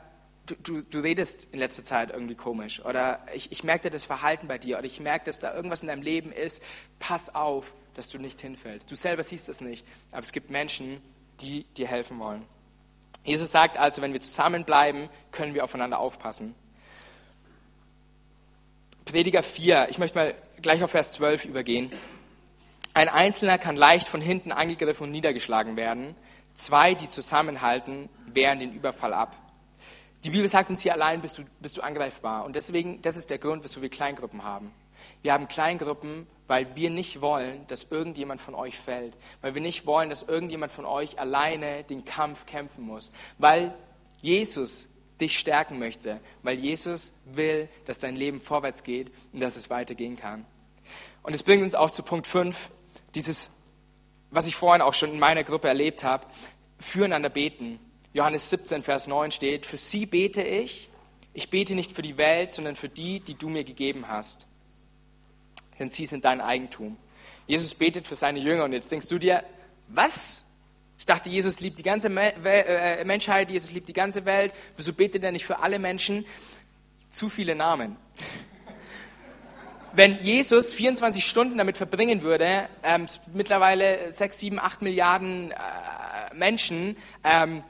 du, 0.51 0.55
du, 0.55 0.83
du, 0.83 0.99
redest 0.99 1.47
in 1.51 1.59
letzter 1.59 1.83
Zeit 1.83 2.11
irgendwie 2.11 2.35
komisch 2.35 2.83
oder 2.83 3.25
ich, 3.33 3.51
ich 3.51 3.63
merke 3.63 3.89
das 3.89 4.05
Verhalten 4.05 4.47
bei 4.47 4.57
dir 4.57 4.77
oder 4.77 4.85
ich 4.85 4.99
merke, 4.99 5.25
dass 5.25 5.39
da 5.39 5.53
irgendwas 5.53 5.81
in 5.81 5.87
deinem 5.87 6.01
Leben 6.01 6.31
ist, 6.31 6.63
pass 6.99 7.33
auf, 7.33 7.73
dass 7.93 8.09
du 8.09 8.17
nicht 8.17 8.41
hinfällst. 8.41 8.89
Du 8.91 8.95
selber 8.95 9.23
siehst 9.23 9.49
das 9.49 9.61
nicht, 9.61 9.85
aber 10.11 10.21
es 10.21 10.31
gibt 10.31 10.49
Menschen, 10.49 11.01
die 11.41 11.63
dir 11.77 11.87
helfen 11.87 12.19
wollen. 12.19 12.45
Jesus 13.23 13.51
sagt 13.51 13.77
also, 13.77 14.01
wenn 14.01 14.13
wir 14.13 14.21
zusammenbleiben, 14.21 15.09
können 15.31 15.53
wir 15.53 15.63
aufeinander 15.63 15.99
aufpassen. 15.99 16.55
Prediger 19.05 19.43
4, 19.43 19.87
ich 19.89 19.97
möchte 19.97 20.17
mal 20.17 20.35
gleich 20.61 20.83
auf 20.83 20.91
Vers 20.91 21.13
12 21.13 21.45
übergehen. 21.45 21.91
Ein 22.93 23.09
Einzelner 23.09 23.57
kann 23.57 23.75
leicht 23.75 24.07
von 24.07 24.21
hinten 24.21 24.51
angegriffen 24.51 25.03
und 25.03 25.11
niedergeschlagen 25.11 25.75
werden. 25.75 26.15
Zwei, 26.53 26.93
die 26.93 27.09
zusammenhalten, 27.09 28.09
wehren 28.25 28.59
den 28.59 28.73
Überfall 28.73 29.13
ab. 29.13 29.35
Die 30.23 30.29
Bibel 30.29 30.47
sagt 30.47 30.69
uns 30.69 30.81
hier 30.81 30.93
allein 30.93 31.21
bist 31.21 31.37
du, 31.37 31.43
bist 31.59 31.77
du 31.77 31.81
angreifbar. 31.81 32.45
Und 32.45 32.55
deswegen, 32.55 33.01
das 33.01 33.17
ist 33.17 33.29
der 33.29 33.39
Grund, 33.39 33.63
wieso 33.63 33.81
wir 33.81 33.89
Kleingruppen 33.89 34.43
haben. 34.43 34.71
Wir 35.23 35.33
haben 35.33 35.47
Kleingruppen, 35.47 36.27
weil 36.47 36.75
wir 36.75 36.89
nicht 36.89 37.21
wollen, 37.21 37.65
dass 37.67 37.87
irgendjemand 37.89 38.41
von 38.41 38.53
euch 38.53 38.77
fällt. 38.77 39.17
Weil 39.41 39.55
wir 39.55 39.61
nicht 39.61 39.85
wollen, 39.85 40.09
dass 40.09 40.23
irgendjemand 40.23 40.71
von 40.71 40.85
euch 40.85 41.19
alleine 41.19 41.83
den 41.83 42.05
Kampf 42.05 42.45
kämpfen 42.45 42.83
muss. 42.83 43.11
Weil 43.39 43.73
Jesus 44.21 44.87
dich 45.19 45.39
stärken 45.39 45.79
möchte. 45.79 46.19
Weil 46.43 46.59
Jesus 46.59 47.13
will, 47.25 47.67
dass 47.85 47.99
dein 47.99 48.15
Leben 48.15 48.41
vorwärts 48.41 48.83
geht 48.83 49.11
und 49.33 49.39
dass 49.39 49.55
es 49.55 49.69
weitergehen 49.69 50.17
kann. 50.17 50.45
Und 51.23 51.33
es 51.33 51.43
bringt 51.43 51.63
uns 51.63 51.75
auch 51.75 51.91
zu 51.91 52.03
Punkt 52.03 52.27
5, 52.27 52.69
dieses, 53.15 53.51
was 54.29 54.47
ich 54.47 54.55
vorhin 54.55 54.81
auch 54.81 54.93
schon 54.93 55.11
in 55.11 55.19
meiner 55.19 55.43
Gruppe 55.43 55.67
erlebt 55.67 56.03
habe, 56.03 56.25
füreinander 56.79 57.29
beten. 57.29 57.79
Johannes 58.13 58.49
17, 58.49 58.83
Vers 58.83 59.07
9 59.07 59.31
steht, 59.31 59.65
für 59.65 59.77
sie 59.77 60.05
bete 60.05 60.41
ich, 60.41 60.89
ich 61.33 61.49
bete 61.49 61.75
nicht 61.75 61.93
für 61.93 62.01
die 62.01 62.17
Welt, 62.17 62.51
sondern 62.51 62.75
für 62.75 62.89
die, 62.89 63.21
die 63.21 63.35
du 63.35 63.47
mir 63.47 63.63
gegeben 63.63 64.07
hast. 64.07 64.47
Denn 65.79 65.89
sie 65.89 66.05
sind 66.05 66.25
dein 66.25 66.41
Eigentum. 66.41 66.97
Jesus 67.47 67.73
betet 67.73 68.07
für 68.07 68.15
seine 68.15 68.39
Jünger 68.39 68.65
und 68.65 68.73
jetzt 68.73 68.91
denkst 68.91 69.07
du 69.07 69.17
dir, 69.17 69.43
was? 69.87 70.43
Ich 70.99 71.05
dachte, 71.05 71.29
Jesus 71.29 71.59
liebt 71.61 71.79
die 71.79 71.83
ganze 71.83 72.09
äh, 72.09 73.03
Menschheit, 73.05 73.49
Jesus 73.49 73.71
liebt 73.71 73.89
die 73.89 73.93
ganze 73.93 74.25
Welt. 74.25 74.53
Wieso 74.77 74.93
betet 74.93 75.23
er 75.23 75.31
nicht 75.31 75.45
für 75.45 75.59
alle 75.59 75.79
Menschen? 75.79 76.25
Zu 77.09 77.29
viele 77.29 77.55
Namen. 77.55 77.97
Wenn 79.93 80.23
Jesus 80.23 80.73
24 80.73 81.25
Stunden 81.25 81.57
damit 81.57 81.75
verbringen 81.75 82.21
würde, 82.21 82.69
ähm, 82.83 83.07
mittlerweile 83.33 84.11
6, 84.11 84.39
7, 84.39 84.59
8 84.59 84.81
Milliarden 84.81 85.51
äh, 85.51 85.55
Menschen, 86.33 86.95
ähm, 87.23 87.63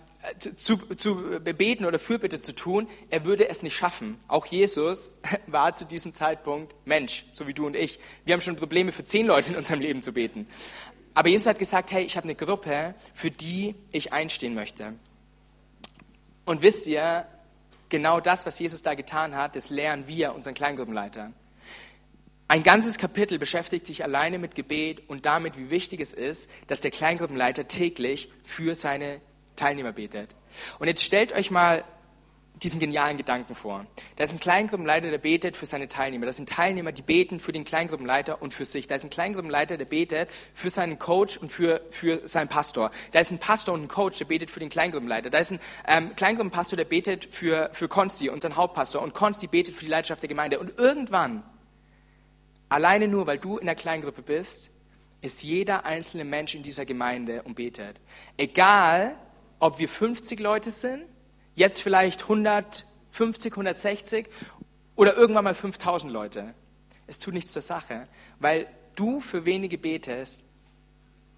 zu, 0.55 0.77
zu 0.77 1.39
beten 1.43 1.85
oder 1.85 1.99
Fürbitte 1.99 2.41
zu 2.41 2.53
tun, 2.53 2.87
er 3.09 3.25
würde 3.25 3.49
es 3.49 3.63
nicht 3.63 3.75
schaffen. 3.75 4.19
Auch 4.27 4.45
Jesus 4.45 5.11
war 5.47 5.75
zu 5.75 5.85
diesem 5.85 6.13
Zeitpunkt 6.13 6.75
Mensch, 6.85 7.25
so 7.31 7.47
wie 7.47 7.53
du 7.53 7.65
und 7.65 7.75
ich. 7.75 7.99
Wir 8.25 8.33
haben 8.33 8.41
schon 8.41 8.55
Probleme 8.55 8.91
für 8.91 9.03
zehn 9.03 9.25
Leute 9.25 9.51
in 9.51 9.57
unserem 9.57 9.81
Leben 9.81 10.01
zu 10.01 10.13
beten. 10.13 10.47
Aber 11.13 11.29
Jesus 11.29 11.47
hat 11.47 11.59
gesagt, 11.59 11.91
hey, 11.91 12.03
ich 12.03 12.15
habe 12.17 12.25
eine 12.25 12.35
Gruppe, 12.35 12.95
für 13.13 13.31
die 13.31 13.75
ich 13.91 14.13
einstehen 14.13 14.53
möchte. 14.53 14.93
Und 16.45 16.61
wisst 16.61 16.87
ihr, 16.87 17.25
genau 17.89 18.19
das, 18.19 18.45
was 18.45 18.57
Jesus 18.59 18.81
da 18.81 18.93
getan 18.93 19.35
hat, 19.35 19.55
das 19.55 19.69
lernen 19.69 20.07
wir 20.07 20.33
unseren 20.33 20.53
Kleingruppenleitern. 20.53 21.33
Ein 22.47 22.63
ganzes 22.63 22.97
Kapitel 22.97 23.39
beschäftigt 23.39 23.87
sich 23.87 24.03
alleine 24.03 24.37
mit 24.37 24.55
Gebet 24.55 25.09
und 25.09 25.25
damit, 25.25 25.57
wie 25.57 25.69
wichtig 25.69 26.01
es 26.01 26.11
ist, 26.11 26.49
dass 26.67 26.81
der 26.81 26.91
Kleingruppenleiter 26.91 27.67
täglich 27.67 28.29
für 28.43 28.75
seine 28.75 29.21
Teilnehmer 29.61 29.91
betet. 29.91 30.35
Und 30.79 30.87
jetzt 30.87 31.03
stellt 31.03 31.33
euch 31.33 31.51
mal 31.51 31.83
diesen 32.63 32.79
genialen 32.79 33.17
Gedanken 33.17 33.55
vor. 33.55 33.85
Da 34.15 34.23
ist 34.23 34.33
ein 34.33 34.39
Kleingruppenleiter, 34.39 35.09
der 35.09 35.17
betet 35.19 35.55
für 35.55 35.65
seine 35.65 35.87
Teilnehmer. 35.87 36.25
Das 36.25 36.35
sind 36.35 36.49
Teilnehmer, 36.49 36.91
die 36.91 37.01
beten 37.01 37.39
für 37.39 37.51
den 37.51 37.63
Kleingruppenleiter 37.63 38.41
und 38.41 38.53
für 38.53 38.65
sich. 38.65 38.87
Da 38.87 38.95
ist 38.95 39.03
ein 39.03 39.09
Kleingruppenleiter, 39.09 39.77
der 39.77 39.85
betet 39.85 40.29
für 40.53 40.69
seinen 40.69 40.97
Coach 40.97 41.37
und 41.37 41.51
für, 41.51 41.81
für 41.89 42.27
seinen 42.27 42.47
Pastor. 42.47 42.91
Da 43.11 43.19
ist 43.19 43.31
ein 43.31 43.39
Pastor 43.39 43.73
und 43.73 43.83
ein 43.83 43.87
Coach, 43.87 44.17
der 44.17 44.25
betet 44.25 44.49
für 44.49 44.59
den 44.59 44.69
Kleingruppenleiter. 44.69 45.29
Da 45.29 45.37
ist 45.37 45.51
ein 45.51 45.59
ähm, 45.87 46.15
Kleingruppenpastor, 46.15 46.77
der 46.77 46.85
betet 46.85 47.25
für, 47.25 47.69
für 47.71 47.87
Konsti, 47.87 48.29
unseren 48.29 48.55
Hauptpastor. 48.55 49.01
Und 49.01 49.13
Konsti 49.13 49.47
betet 49.47 49.75
für 49.75 49.85
die 49.85 49.91
Leidenschaft 49.91 50.21
der 50.21 50.29
Gemeinde. 50.29 50.59
Und 50.59 50.77
irgendwann, 50.77 51.43
alleine 52.69 53.07
nur, 53.07 53.27
weil 53.27 53.37
du 53.37 53.57
in 53.57 53.65
der 53.67 53.75
Kleingruppe 53.75 54.21
bist, 54.21 54.71
ist 55.21 55.43
jeder 55.43 55.85
einzelne 55.85 56.25
Mensch 56.25 56.55
in 56.55 56.63
dieser 56.63 56.85
Gemeinde 56.85 57.43
und 57.43 57.55
betet. 57.55 58.01
Egal, 58.37 59.15
ob 59.61 59.77
wir 59.77 59.87
50 59.87 60.39
Leute 60.39 60.71
sind, 60.71 61.03
jetzt 61.55 61.81
vielleicht 61.81 62.23
150, 62.23 63.53
160 63.53 64.27
oder 64.95 65.15
irgendwann 65.15 65.43
mal 65.43 65.55
5000 65.55 66.11
Leute. 66.11 66.53
Es 67.07 67.19
tut 67.19 67.33
nichts 67.33 67.53
zur 67.53 67.61
Sache, 67.61 68.07
weil 68.39 68.65
du 68.95 69.21
für 69.21 69.45
wenige 69.45 69.77
betest, 69.77 70.45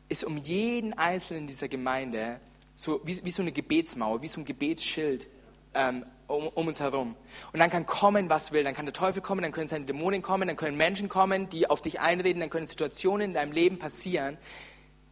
ist 0.07 0.23
um 0.23 0.37
jeden 0.37 0.93
Einzelnen 0.93 1.47
dieser 1.47 1.67
Gemeinde 1.67 2.39
so 2.75 3.01
wie, 3.03 3.23
wie 3.23 3.31
so 3.31 3.41
eine 3.41 3.51
Gebetsmauer, 3.51 4.21
wie 4.21 4.27
so 4.27 4.39
ein 4.39 4.45
Gebetsschild 4.45 5.27
ähm, 5.73 6.05
um, 6.27 6.47
um, 6.47 6.67
uns 6.67 6.79
herum. 6.79 7.15
Und 7.51 7.59
dann 7.59 7.69
kann 7.69 7.85
kommen, 7.85 8.29
was 8.29 8.53
will. 8.53 8.63
Dann 8.63 8.73
kann 8.73 8.85
der 8.85 8.93
Teufel 8.93 9.21
kommen, 9.21 9.41
dann 9.41 9.51
können 9.51 9.67
seine 9.67 9.85
Dämonen 9.85 10.21
kommen, 10.21 10.47
dann 10.47 10.57
können 10.57 10.77
Menschen 10.77 11.09
kommen, 11.09 11.49
die 11.49 11.69
auf 11.69 11.81
dich 11.81 11.99
einreden, 11.99 12.39
dann 12.39 12.49
können 12.49 12.67
Situationen 12.67 13.29
in 13.29 13.33
deinem 13.33 13.51
Leben 13.51 13.79
passieren. 13.79 14.37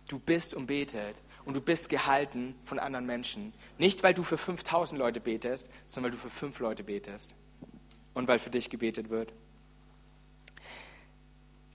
Du 0.07 0.17
bist 0.17 0.55
umbetet 0.55 1.15
und 1.45 1.55
du 1.55 1.61
bist 1.61 1.89
gehalten 1.89 2.55
von 2.63 2.79
anderen 2.79 3.05
Menschen. 3.05 3.53
Nicht, 3.77 4.03
weil 4.03 4.13
du 4.13 4.23
für 4.23 4.37
5000 4.37 4.99
Leute 4.99 5.19
betest, 5.19 5.69
sondern 5.85 6.11
weil 6.11 6.17
du 6.17 6.21
für 6.21 6.29
fünf 6.29 6.59
Leute 6.59 6.83
betest 6.83 7.35
und 8.13 8.27
weil 8.27 8.39
für 8.39 8.49
dich 8.49 8.69
gebetet 8.69 9.09
wird. 9.09 9.33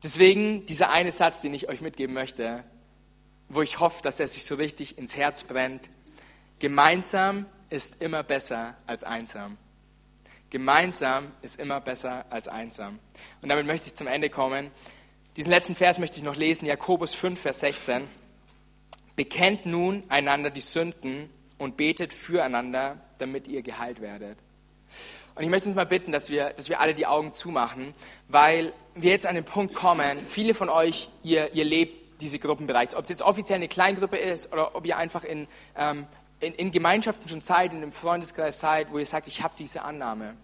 Deswegen 0.03 0.67
dieser 0.67 0.91
eine 0.91 1.13
Satz, 1.13 1.41
den 1.41 1.55
ich 1.55 1.69
euch 1.69 1.81
mitgeben 1.81 2.15
möchte, 2.15 2.65
wo 3.49 3.63
ich 3.63 3.81
hoffe, 3.81 4.03
dass 4.03 4.21
er 4.21 4.29
sich 4.29 4.45
so 4.45 4.57
richtig 4.57 4.99
ins 4.99 5.17
Herz 5.17 5.43
brennt. 5.43 5.89
Gemeinsam 6.59 7.47
ist 7.71 8.03
immer 8.03 8.23
besser 8.23 8.77
als 8.87 9.05
einsam. 9.05 9.57
Gemeinsam 10.51 11.33
ist 11.43 11.59
immer 11.59 11.81
besser 11.81 12.25
als 12.31 12.49
einsam. 12.49 12.99
Und 13.43 13.49
damit 13.49 13.67
möchte 13.67 13.89
ich 13.89 13.95
zum 13.95 14.07
Ende 14.07 14.31
kommen. 14.31 14.71
Diesen 15.37 15.51
letzten 15.51 15.75
Vers 15.75 15.99
möchte 15.99 16.19
ich 16.19 16.25
noch 16.25 16.37
lesen, 16.37 16.67
Jakobus 16.67 17.15
5, 17.15 17.41
Vers 17.41 17.61
16. 17.61 18.09
Bekennt 19.17 19.67
nun 19.67 20.05
einander 20.09 20.51
die 20.51 20.61
Sünden 20.61 21.31
und 21.59 21.77
betet 21.77 22.13
füreinander, 22.13 22.99
damit 23.19 23.49
ihr 23.49 23.63
geheilt 23.63 24.01
werdet. 24.01 24.39
Und 25.35 25.43
ich 25.43 25.51
möchte 25.51 25.69
uns 25.69 25.77
mal 25.77 25.85
bitten, 25.85 26.13
dass 26.13 26.31
wir, 26.31 26.51
dass 26.51 26.69
wir 26.69 26.81
alle 26.81 26.95
die 26.95 27.07
Augen 27.07 27.35
zumachen, 27.35 27.95
weil 28.29 28.73
wir 28.95 29.11
jetzt 29.11 29.27
an 29.27 29.35
den 29.35 29.45
Punkt 29.45 29.75
kommen, 29.75 30.19
viele 30.27 30.55
von 30.55 30.71
euch, 30.71 31.11
ihr, 31.23 31.53
ihr 31.53 31.65
lebt 31.65 32.21
diese 32.23 32.39
Gruppen 32.39 32.67
bereits. 32.67 32.95
Ob 32.95 33.05
es 33.05 33.11
jetzt 33.11 33.23
offiziell 33.23 33.57
eine 33.57 33.69
Kleingruppe 33.69 34.17
ist 34.17 34.51
oder 34.53 34.75
ob 34.75 34.87
ihr 34.87 34.97
einfach 34.97 35.25
in, 35.25 35.47
ähm, 35.77 36.07
in, 36.41 36.55
in 36.55 36.71
Gemeinschaften 36.71 37.29
schon 37.29 37.43
seid, 37.43 37.73
in 37.73 37.79
einem 37.79 37.93
Freundeskreis 37.93 38.59
seid, 38.59 38.91
wo 38.91 38.99
ihr 38.99 39.07
sagt, 39.07 39.29
ich 39.29 39.43
habe 39.43 39.55
diese 39.59 39.83
Annahme. 39.83 40.35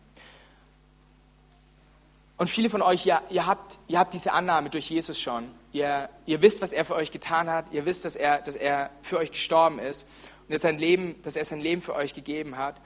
Und 2.37 2.49
viele 2.49 2.69
von 2.69 2.83
euch, 2.83 3.07
ihr, 3.07 3.23
ihr, 3.31 3.47
habt, 3.47 3.79
ihr 3.89 3.99
habt 3.99 4.13
diese 4.13 4.33
Annahme 4.33 4.69
durch 4.69 4.91
Jesus 4.91 5.19
schon. 5.19 5.49
Ihr, 5.73 6.09
ihr 6.27 6.43
wisst, 6.43 6.63
was 6.63 6.73
er 6.73 6.85
für 6.85 6.95
euch 6.95 7.11
getan 7.11 7.51
hat. 7.51 7.73
Ihr 7.73 7.87
wisst, 7.87 8.05
dass 8.05 8.15
er, 8.15 8.43
dass 8.43 8.55
er 8.57 8.91
für 9.01 9.19
euch 9.19 9.31
gestorben 9.31 9.79
ist 9.79 10.07
und 10.47 10.53
dass, 10.53 10.61
sein 10.63 10.79
Leben, 10.79 11.21
dass 11.23 11.37
er 11.37 11.45
sein 11.45 11.61
Leben 11.61 11.83
für 11.83 11.95
euch 11.95 12.15
gegeben 12.15 12.59
hat. 12.59 12.77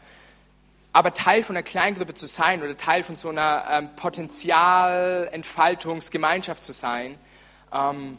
Aber 0.92 1.12
Teil 1.12 1.42
von 1.42 1.56
einer 1.56 1.64
Kleingruppe 1.64 2.14
zu 2.14 2.26
sein 2.26 2.62
oder 2.62 2.74
Teil 2.76 3.02
von 3.02 3.16
so 3.16 3.28
einer 3.28 3.64
ähm, 3.70 3.90
Potenzialentfaltungsgemeinschaft 3.96 6.64
zu 6.64 6.72
sein, 6.72 7.18
ähm, 7.72 8.18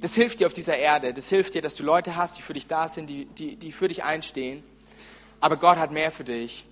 das 0.00 0.14
hilft 0.14 0.40
dir 0.40 0.46
auf 0.46 0.52
dieser 0.52 0.76
Erde. 0.76 1.14
Das 1.14 1.28
hilft 1.28 1.54
dir, 1.54 1.62
dass 1.62 1.74
du 1.74 1.84
Leute 1.84 2.16
hast, 2.16 2.36
die 2.36 2.42
für 2.42 2.52
dich 2.52 2.66
da 2.66 2.88
sind, 2.88 3.08
die, 3.08 3.24
die, 3.26 3.56
die 3.56 3.72
für 3.72 3.88
dich 3.88 4.04
einstehen. 4.04 4.62
Aber 5.40 5.56
Gott 5.56 5.78
hat 5.78 5.90
mehr 5.90 6.12
für 6.12 6.24
dich. 6.24 6.66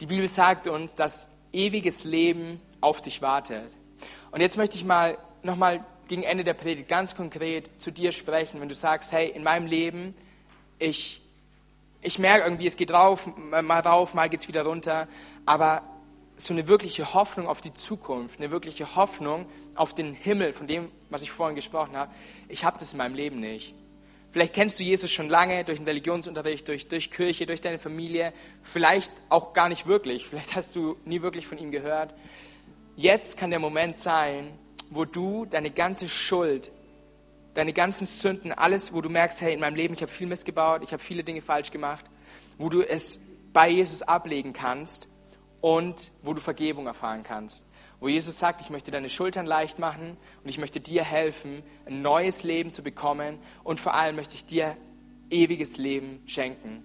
Die 0.00 0.06
Bibel 0.06 0.28
sagt 0.28 0.68
uns, 0.68 0.94
dass 0.94 1.28
ewiges 1.52 2.04
Leben 2.04 2.60
auf 2.80 3.02
dich 3.02 3.20
wartet. 3.22 3.74
Und 4.30 4.40
jetzt 4.40 4.56
möchte 4.56 4.76
ich 4.76 4.84
mal 4.84 5.18
nochmal 5.42 5.84
gegen 6.08 6.22
Ende 6.22 6.44
der 6.44 6.54
Predigt 6.54 6.88
ganz 6.88 7.14
konkret 7.16 7.70
zu 7.80 7.90
dir 7.90 8.12
sprechen, 8.12 8.60
wenn 8.60 8.68
du 8.68 8.74
sagst, 8.74 9.12
hey, 9.12 9.28
in 9.28 9.42
meinem 9.42 9.66
Leben, 9.66 10.14
ich, 10.78 11.22
ich 12.02 12.18
merke 12.18 12.44
irgendwie, 12.44 12.66
es 12.66 12.76
geht 12.76 12.90
rauf, 12.90 13.28
mal 13.36 13.80
rauf, 13.80 14.14
mal 14.14 14.28
geht 14.28 14.40
es 14.40 14.48
wieder 14.48 14.64
runter, 14.64 15.08
aber 15.46 15.82
so 16.36 16.52
eine 16.52 16.66
wirkliche 16.68 17.14
Hoffnung 17.14 17.46
auf 17.46 17.60
die 17.60 17.72
Zukunft, 17.72 18.40
eine 18.40 18.50
wirkliche 18.50 18.96
Hoffnung 18.96 19.46
auf 19.74 19.94
den 19.94 20.14
Himmel, 20.14 20.52
von 20.52 20.66
dem, 20.66 20.90
was 21.10 21.22
ich 21.22 21.30
vorhin 21.30 21.54
gesprochen 21.54 21.96
habe, 21.96 22.12
ich 22.48 22.64
habe 22.64 22.78
das 22.78 22.92
in 22.92 22.98
meinem 22.98 23.14
Leben 23.14 23.40
nicht. 23.40 23.74
Vielleicht 24.32 24.54
kennst 24.54 24.80
du 24.80 24.82
Jesus 24.82 25.12
schon 25.12 25.28
lange 25.28 25.62
durch 25.62 25.78
den 25.78 25.86
Religionsunterricht, 25.86 26.66
durch, 26.66 26.88
durch 26.88 27.12
Kirche, 27.12 27.46
durch 27.46 27.60
deine 27.60 27.78
Familie, 27.78 28.32
vielleicht 28.62 29.12
auch 29.28 29.52
gar 29.52 29.68
nicht 29.68 29.86
wirklich, 29.86 30.26
vielleicht 30.26 30.56
hast 30.56 30.74
du 30.74 30.96
nie 31.04 31.22
wirklich 31.22 31.46
von 31.46 31.56
ihm 31.56 31.70
gehört. 31.70 32.14
Jetzt 32.96 33.38
kann 33.38 33.50
der 33.50 33.60
Moment 33.60 33.96
sein, 33.96 34.58
wo 34.94 35.04
du 35.04 35.46
deine 35.46 35.70
ganze 35.70 36.08
Schuld, 36.08 36.72
deine 37.54 37.72
ganzen 37.72 38.06
Sünden, 38.06 38.52
alles, 38.52 38.92
wo 38.92 39.00
du 39.00 39.08
merkst, 39.08 39.42
hey, 39.42 39.54
in 39.54 39.60
meinem 39.60 39.76
Leben, 39.76 39.94
ich 39.94 40.02
habe 40.02 40.10
viel 40.10 40.26
missgebaut, 40.26 40.82
ich 40.82 40.92
habe 40.92 41.02
viele 41.02 41.24
Dinge 41.24 41.40
falsch 41.40 41.70
gemacht, 41.70 42.04
wo 42.58 42.68
du 42.68 42.82
es 42.82 43.20
bei 43.52 43.68
Jesus 43.68 44.02
ablegen 44.02 44.52
kannst 44.52 45.08
und 45.60 46.10
wo 46.22 46.34
du 46.34 46.40
Vergebung 46.40 46.86
erfahren 46.86 47.22
kannst. 47.22 47.66
Wo 48.00 48.08
Jesus 48.08 48.38
sagt, 48.38 48.60
ich 48.60 48.70
möchte 48.70 48.90
deine 48.90 49.08
Schultern 49.08 49.46
leicht 49.46 49.78
machen 49.78 50.16
und 50.42 50.50
ich 50.50 50.58
möchte 50.58 50.80
dir 50.80 51.04
helfen, 51.04 51.62
ein 51.86 52.02
neues 52.02 52.42
Leben 52.42 52.72
zu 52.72 52.82
bekommen 52.82 53.38
und 53.62 53.80
vor 53.80 53.94
allem 53.94 54.16
möchte 54.16 54.34
ich 54.34 54.44
dir 54.44 54.76
ewiges 55.30 55.78
Leben 55.78 56.22
schenken. 56.26 56.82